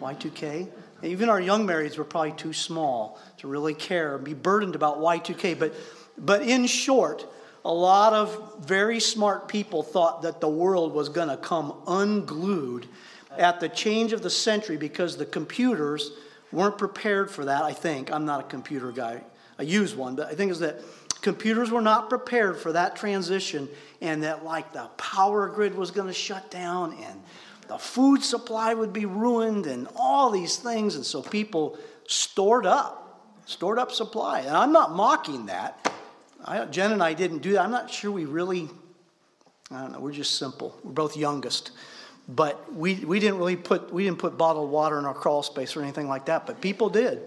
Y2K. 0.00 0.68
And 1.02 1.12
even 1.12 1.28
our 1.28 1.40
young 1.40 1.68
marrieds 1.68 1.96
were 1.96 2.04
probably 2.04 2.32
too 2.32 2.52
small 2.52 3.20
to 3.36 3.46
really 3.46 3.74
care 3.74 4.16
and 4.16 4.24
be 4.24 4.34
burdened 4.34 4.74
about 4.74 4.98
Y2K. 4.98 5.56
But, 5.56 5.74
but 6.18 6.42
in 6.42 6.66
short, 6.66 7.24
a 7.64 7.72
lot 7.72 8.12
of 8.12 8.66
very 8.66 8.98
smart 8.98 9.46
people 9.46 9.84
thought 9.84 10.22
that 10.22 10.40
the 10.40 10.48
world 10.48 10.94
was 10.94 11.08
going 11.08 11.28
to 11.28 11.36
come 11.36 11.72
unglued 11.86 12.88
at 13.36 13.60
the 13.60 13.68
change 13.68 14.12
of 14.12 14.20
the 14.20 14.30
century 14.30 14.76
because 14.76 15.16
the 15.16 15.26
computers 15.26 16.10
weren't 16.50 16.76
prepared 16.76 17.30
for 17.30 17.44
that, 17.44 17.62
I 17.62 17.72
think. 17.72 18.10
I'm 18.10 18.24
not 18.24 18.40
a 18.40 18.48
computer 18.48 18.90
guy. 18.90 19.22
I 19.60 19.62
use 19.62 19.94
one, 19.94 20.16
but 20.16 20.26
I 20.26 20.34
think 20.34 20.50
is 20.50 20.58
that 20.58 20.80
computers 21.28 21.70
were 21.70 21.82
not 21.82 22.08
prepared 22.08 22.56
for 22.56 22.72
that 22.72 22.96
transition 22.96 23.68
and 24.00 24.22
that 24.22 24.46
like 24.46 24.72
the 24.72 24.86
power 24.96 25.46
grid 25.50 25.74
was 25.74 25.90
going 25.90 26.06
to 26.06 26.14
shut 26.14 26.50
down 26.50 26.94
and 27.04 27.22
the 27.68 27.76
food 27.76 28.22
supply 28.22 28.72
would 28.72 28.94
be 28.94 29.04
ruined 29.04 29.66
and 29.66 29.88
all 29.94 30.30
these 30.30 30.56
things. 30.56 30.94
And 30.94 31.04
so 31.04 31.20
people 31.20 31.76
stored 32.06 32.64
up 32.64 33.04
stored 33.44 33.78
up 33.78 33.92
supply. 33.92 34.40
And 34.40 34.56
i'm 34.56 34.72
not 34.72 34.92
mocking 34.92 35.46
that. 35.46 35.92
I, 36.42 36.64
jen 36.64 36.92
and 36.92 37.02
i 37.02 37.12
didn't 37.12 37.40
do 37.40 37.52
that. 37.52 37.62
I'm 37.62 37.70
not 37.70 37.90
sure 37.90 38.10
we 38.10 38.24
really 38.24 38.70
i 39.70 39.82
don't 39.82 39.92
know 39.92 40.00
we're 40.00 40.12
just 40.12 40.38
simple. 40.38 40.78
We're 40.82 40.92
both 40.92 41.14
youngest. 41.14 41.72
But 42.26 42.74
we, 42.74 42.94
we 42.96 43.20
didn't 43.20 43.38
really 43.38 43.56
put, 43.56 43.92
we 43.92 44.04
didn't 44.04 44.18
put 44.18 44.36
bottled 44.36 44.70
water 44.70 44.98
in 44.98 45.04
our 45.04 45.14
crawl 45.14 45.42
space 45.42 45.76
or 45.76 45.82
anything 45.82 46.08
like 46.08 46.26
that, 46.26 46.46
but 46.46 46.60
people 46.60 46.90
did. 46.90 47.22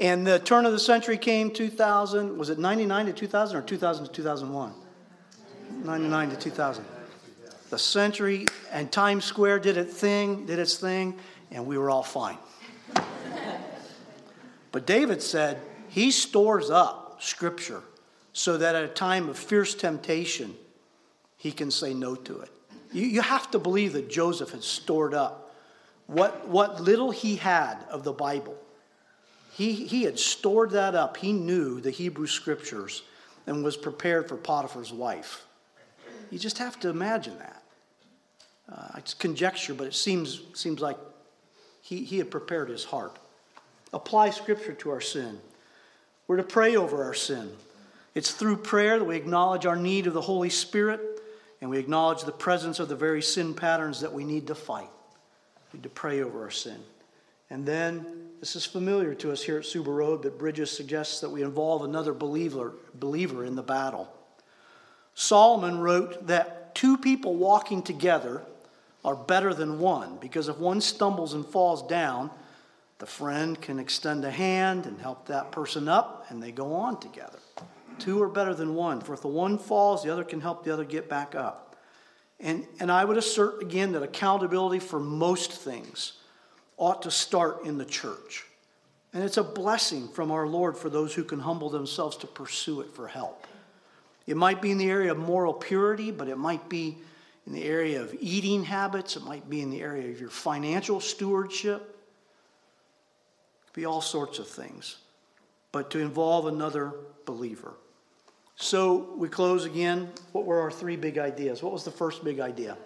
And 0.00 0.26
the 0.26 0.38
turn 0.38 0.64
of 0.64 0.72
the 0.72 0.78
century 0.78 1.18
came 1.18 1.50
2000, 1.50 2.38
was 2.38 2.48
it 2.48 2.58
99 2.58 3.06
to 3.06 3.12
2000 3.12 3.56
or 3.56 3.60
2000 3.60 4.06
to 4.06 4.10
2001? 4.10 4.72
99 5.84 6.30
to 6.30 6.36
2000. 6.36 6.84
The 7.68 7.78
century 7.78 8.46
and 8.72 8.90
Times 8.90 9.26
Square 9.26 9.60
did 9.60 9.76
its 9.76 9.94
thing, 9.94 10.46
did 10.46 10.58
its 10.58 10.78
thing, 10.78 11.18
and 11.50 11.66
we 11.66 11.76
were 11.76 11.90
all 11.90 12.02
fine. 12.02 12.38
but 14.72 14.86
David 14.86 15.22
said 15.22 15.60
he 15.88 16.10
stores 16.10 16.70
up 16.70 17.18
scripture 17.20 17.82
so 18.32 18.56
that 18.56 18.74
at 18.74 18.82
a 18.82 18.88
time 18.88 19.28
of 19.28 19.38
fierce 19.38 19.74
temptation, 19.74 20.56
he 21.36 21.52
can 21.52 21.70
say 21.70 21.92
no 21.92 22.14
to 22.14 22.40
it. 22.40 22.48
You, 22.90 23.06
you 23.06 23.20
have 23.20 23.50
to 23.50 23.58
believe 23.58 23.92
that 23.92 24.08
Joseph 24.08 24.50
had 24.50 24.64
stored 24.64 25.12
up 25.12 25.54
what, 26.06 26.48
what 26.48 26.80
little 26.80 27.10
he 27.10 27.36
had 27.36 27.84
of 27.90 28.02
the 28.02 28.12
Bible. 28.12 28.56
He, 29.52 29.72
he 29.72 30.04
had 30.04 30.18
stored 30.18 30.70
that 30.70 30.94
up. 30.94 31.16
He 31.16 31.32
knew 31.32 31.80
the 31.80 31.90
Hebrew 31.90 32.26
scriptures 32.26 33.02
and 33.46 33.64
was 33.64 33.76
prepared 33.76 34.28
for 34.28 34.36
Potiphar's 34.36 34.92
wife. 34.92 35.44
You 36.30 36.38
just 36.38 36.58
have 36.58 36.78
to 36.80 36.88
imagine 36.88 37.36
that. 37.38 37.62
Uh, 38.72 38.98
it's 38.98 39.14
conjecture, 39.14 39.74
but 39.74 39.86
it 39.88 39.94
seems, 39.94 40.42
seems 40.54 40.80
like 40.80 40.96
he, 41.82 42.04
he 42.04 42.18
had 42.18 42.30
prepared 42.30 42.68
his 42.68 42.84
heart. 42.84 43.18
Apply 43.92 44.30
scripture 44.30 44.74
to 44.74 44.90
our 44.90 45.00
sin. 45.00 45.40
We're 46.28 46.36
to 46.36 46.44
pray 46.44 46.76
over 46.76 47.02
our 47.02 47.14
sin. 47.14 47.50
It's 48.14 48.30
through 48.30 48.58
prayer 48.58 48.98
that 48.98 49.04
we 49.04 49.16
acknowledge 49.16 49.66
our 49.66 49.76
need 49.76 50.06
of 50.06 50.14
the 50.14 50.20
Holy 50.20 50.50
Spirit 50.50 51.00
and 51.60 51.68
we 51.68 51.78
acknowledge 51.78 52.22
the 52.22 52.32
presence 52.32 52.78
of 52.78 52.88
the 52.88 52.96
very 52.96 53.20
sin 53.20 53.54
patterns 53.54 54.00
that 54.00 54.12
we 54.12 54.24
need 54.24 54.46
to 54.46 54.54
fight. 54.54 54.90
We 55.72 55.78
need 55.78 55.82
to 55.82 55.88
pray 55.88 56.22
over 56.22 56.42
our 56.44 56.50
sin. 56.50 56.78
And 57.50 57.66
then, 57.66 58.29
this 58.40 58.56
is 58.56 58.64
familiar 58.64 59.14
to 59.14 59.30
us 59.30 59.42
here 59.42 59.58
at 59.58 59.66
Suba 59.66 59.90
Road, 59.90 60.22
but 60.22 60.38
Bridges 60.38 60.70
suggests 60.70 61.20
that 61.20 61.28
we 61.28 61.42
involve 61.42 61.84
another 61.84 62.14
believer, 62.14 62.72
believer 62.94 63.44
in 63.44 63.54
the 63.54 63.62
battle. 63.62 64.10
Solomon 65.14 65.78
wrote 65.78 66.26
that 66.26 66.74
two 66.74 66.96
people 66.96 67.36
walking 67.36 67.82
together 67.82 68.42
are 69.04 69.14
better 69.14 69.52
than 69.52 69.78
one 69.78 70.16
because 70.16 70.48
if 70.48 70.56
one 70.56 70.80
stumbles 70.80 71.34
and 71.34 71.44
falls 71.44 71.86
down, 71.86 72.30
the 72.98 73.06
friend 73.06 73.60
can 73.60 73.78
extend 73.78 74.24
a 74.24 74.30
hand 74.30 74.86
and 74.86 74.98
help 75.00 75.26
that 75.26 75.52
person 75.52 75.88
up, 75.88 76.26
and 76.30 76.42
they 76.42 76.52
go 76.52 76.74
on 76.74 76.98
together. 76.98 77.38
Two 77.98 78.22
are 78.22 78.28
better 78.28 78.54
than 78.54 78.74
one, 78.74 79.02
for 79.02 79.12
if 79.12 79.20
the 79.20 79.28
one 79.28 79.58
falls, 79.58 80.02
the 80.02 80.10
other 80.10 80.24
can 80.24 80.40
help 80.40 80.64
the 80.64 80.72
other 80.72 80.84
get 80.84 81.08
back 81.10 81.34
up. 81.34 81.76
And, 82.38 82.66
and 82.78 82.90
I 82.90 83.04
would 83.04 83.18
assert 83.18 83.62
again 83.62 83.92
that 83.92 84.02
accountability 84.02 84.78
for 84.78 84.98
most 84.98 85.52
things 85.52 86.14
ought 86.80 87.02
to 87.02 87.10
start 87.10 87.64
in 87.64 87.78
the 87.78 87.84
church. 87.84 88.44
And 89.12 89.22
it's 89.22 89.36
a 89.36 89.44
blessing 89.44 90.08
from 90.08 90.30
our 90.30 90.46
Lord 90.46 90.76
for 90.76 90.88
those 90.88 91.14
who 91.14 91.22
can 91.22 91.38
humble 91.38 91.68
themselves 91.68 92.16
to 92.18 92.26
pursue 92.26 92.80
it 92.80 92.90
for 92.94 93.06
help. 93.06 93.46
It 94.26 94.36
might 94.36 94.62
be 94.62 94.70
in 94.70 94.78
the 94.78 94.90
area 94.90 95.12
of 95.12 95.18
moral 95.18 95.52
purity, 95.52 96.10
but 96.10 96.28
it 96.28 96.38
might 96.38 96.68
be 96.68 96.96
in 97.46 97.52
the 97.52 97.64
area 97.64 98.00
of 98.00 98.14
eating 98.20 98.64
habits, 98.64 99.16
it 99.16 99.24
might 99.24 99.48
be 99.50 99.60
in 99.60 99.70
the 99.70 99.80
area 99.80 100.10
of 100.10 100.20
your 100.20 100.30
financial 100.30 101.00
stewardship. 101.00 101.82
It 101.82 103.66
could 103.66 103.80
be 103.80 103.84
all 103.84 104.00
sorts 104.00 104.38
of 104.38 104.48
things, 104.48 104.98
but 105.72 105.90
to 105.90 105.98
involve 105.98 106.46
another 106.46 106.92
believer. 107.26 107.74
So 108.56 109.14
we 109.16 109.28
close 109.28 109.64
again. 109.64 110.10
What 110.32 110.44
were 110.44 110.60
our 110.60 110.70
three 110.70 110.96
big 110.96 111.18
ideas? 111.18 111.62
What 111.62 111.72
was 111.72 111.84
the 111.84 111.90
first 111.90 112.22
big 112.24 112.40
idea? 112.40 112.76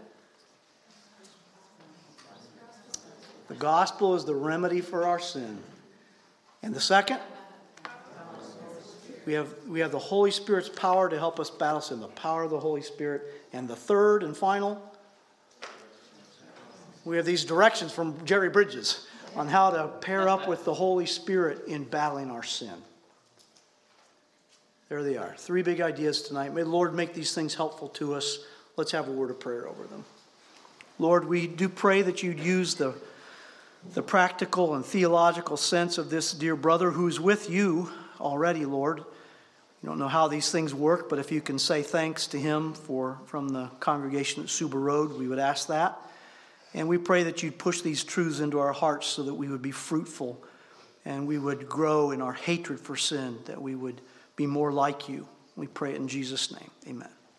The 3.55 3.61
gospel 3.61 4.17
is 4.17 4.25
the 4.25 4.35
remedy 4.35 4.81
for 4.81 5.05
our 5.05 5.21
sin. 5.21 5.59
And 6.65 6.75
the 6.75 6.81
second? 6.81 7.21
We 9.27 9.35
have, 9.35 9.55
we 9.69 9.79
have 9.79 9.93
the 9.93 9.99
Holy 10.01 10.33
Spirit's 10.33 10.69
power 10.69 11.09
to 11.09 11.17
help 11.17 11.39
us 11.39 11.51
battle 11.51 11.81
sin, 11.81 12.01
the 12.01 12.09
power 12.09 12.43
of 12.43 12.51
the 12.51 12.59
Holy 12.59 12.83
Spirit. 12.83 13.23
And 13.53 13.69
the 13.69 13.77
third 13.77 14.25
and 14.25 14.37
final, 14.37 14.83
we 17.05 17.17
have 17.17 17.25
these 17.25 17.45
directions 17.45 17.93
from 17.93 18.17
Jerry 18.27 18.49
Bridges 18.51 19.07
on 19.37 19.47
how 19.47 19.71
to 19.71 19.87
pair 20.01 20.29
up 20.29 20.49
with 20.49 20.65
the 20.65 20.75
Holy 20.75 21.07
Spirit 21.07 21.69
in 21.69 21.85
battling 21.85 22.33
our 22.33 22.43
sin. 22.43 22.75
There 24.89 25.05
they 25.05 25.17
are. 25.17 25.33
Three 25.39 25.63
big 25.63 25.81
ideas 25.81 26.23
tonight. 26.23 26.53
May 26.53 26.63
the 26.63 26.71
Lord 26.71 26.93
make 26.93 27.15
these 27.15 27.33
things 27.33 27.55
helpful 27.55 27.87
to 27.91 28.15
us. 28.15 28.41
Let's 28.77 28.91
have 28.91 29.07
a 29.07 29.13
word 29.13 29.31
of 29.31 29.39
prayer 29.39 29.69
over 29.69 29.85
them. 29.85 30.05
Lord, 30.99 31.29
we 31.29 31.47
do 31.47 31.69
pray 31.69 32.03
that 32.03 32.25
you'd 32.25 32.41
use 32.41 32.75
the, 32.75 32.95
the 33.93 34.03
practical 34.03 34.75
and 34.75 34.85
theological 34.85 35.57
sense 35.57 35.99
of 35.99 36.11
this 36.11 36.33
dear 36.33 36.57
brother 36.57 36.91
who's 36.91 37.21
with 37.21 37.51
you 37.51 37.91
already, 38.21 38.65
Lord. 38.65 38.99
You 38.99 39.89
don't 39.91 39.99
know 39.99 40.09
how 40.09 40.29
these 40.29 40.51
things 40.51 40.75
work, 40.75 41.11
but 41.11 41.19
if 41.19 41.31
you 41.31 41.41
can 41.41 41.59
say 41.59 41.83
thanks 41.83 42.27
to 42.29 42.41
him 42.41 42.73
for 42.73 43.19
from 43.27 43.51
the 43.51 43.69
congregation 43.81 44.43
at 44.43 44.49
Suba 44.49 44.79
Road, 44.79 45.13
we 45.19 45.29
would 45.29 45.39
ask 45.39 45.69
that. 45.69 45.99
And 46.73 46.89
we 46.89 46.99
pray 46.99 47.25
that 47.25 47.43
you'd 47.43 47.59
push 47.59 47.83
these 47.83 48.03
truths 48.03 48.41
into 48.41 48.59
our 48.59 48.73
hearts 48.73 49.07
so 49.07 49.23
that 49.25 49.35
we 49.35 49.49
would 49.49 49.63
be 49.63 49.71
fruitful 49.71 50.43
and 51.05 51.29
we 51.29 51.39
would 51.39 51.69
grow 51.69 52.11
in 52.11 52.23
our 52.23 52.33
hatred 52.33 52.81
for 52.81 52.97
sin, 52.97 53.39
that 53.45 53.61
we 53.61 53.75
would 53.75 54.01
be 54.37 54.47
more 54.47 54.73
like 54.73 55.09
you. 55.09 55.29
We 55.55 55.67
pray 55.67 55.93
it 55.93 55.97
in 55.97 56.09
Jesus' 56.09 56.51
name. 56.51 56.71
Amen. 56.89 57.11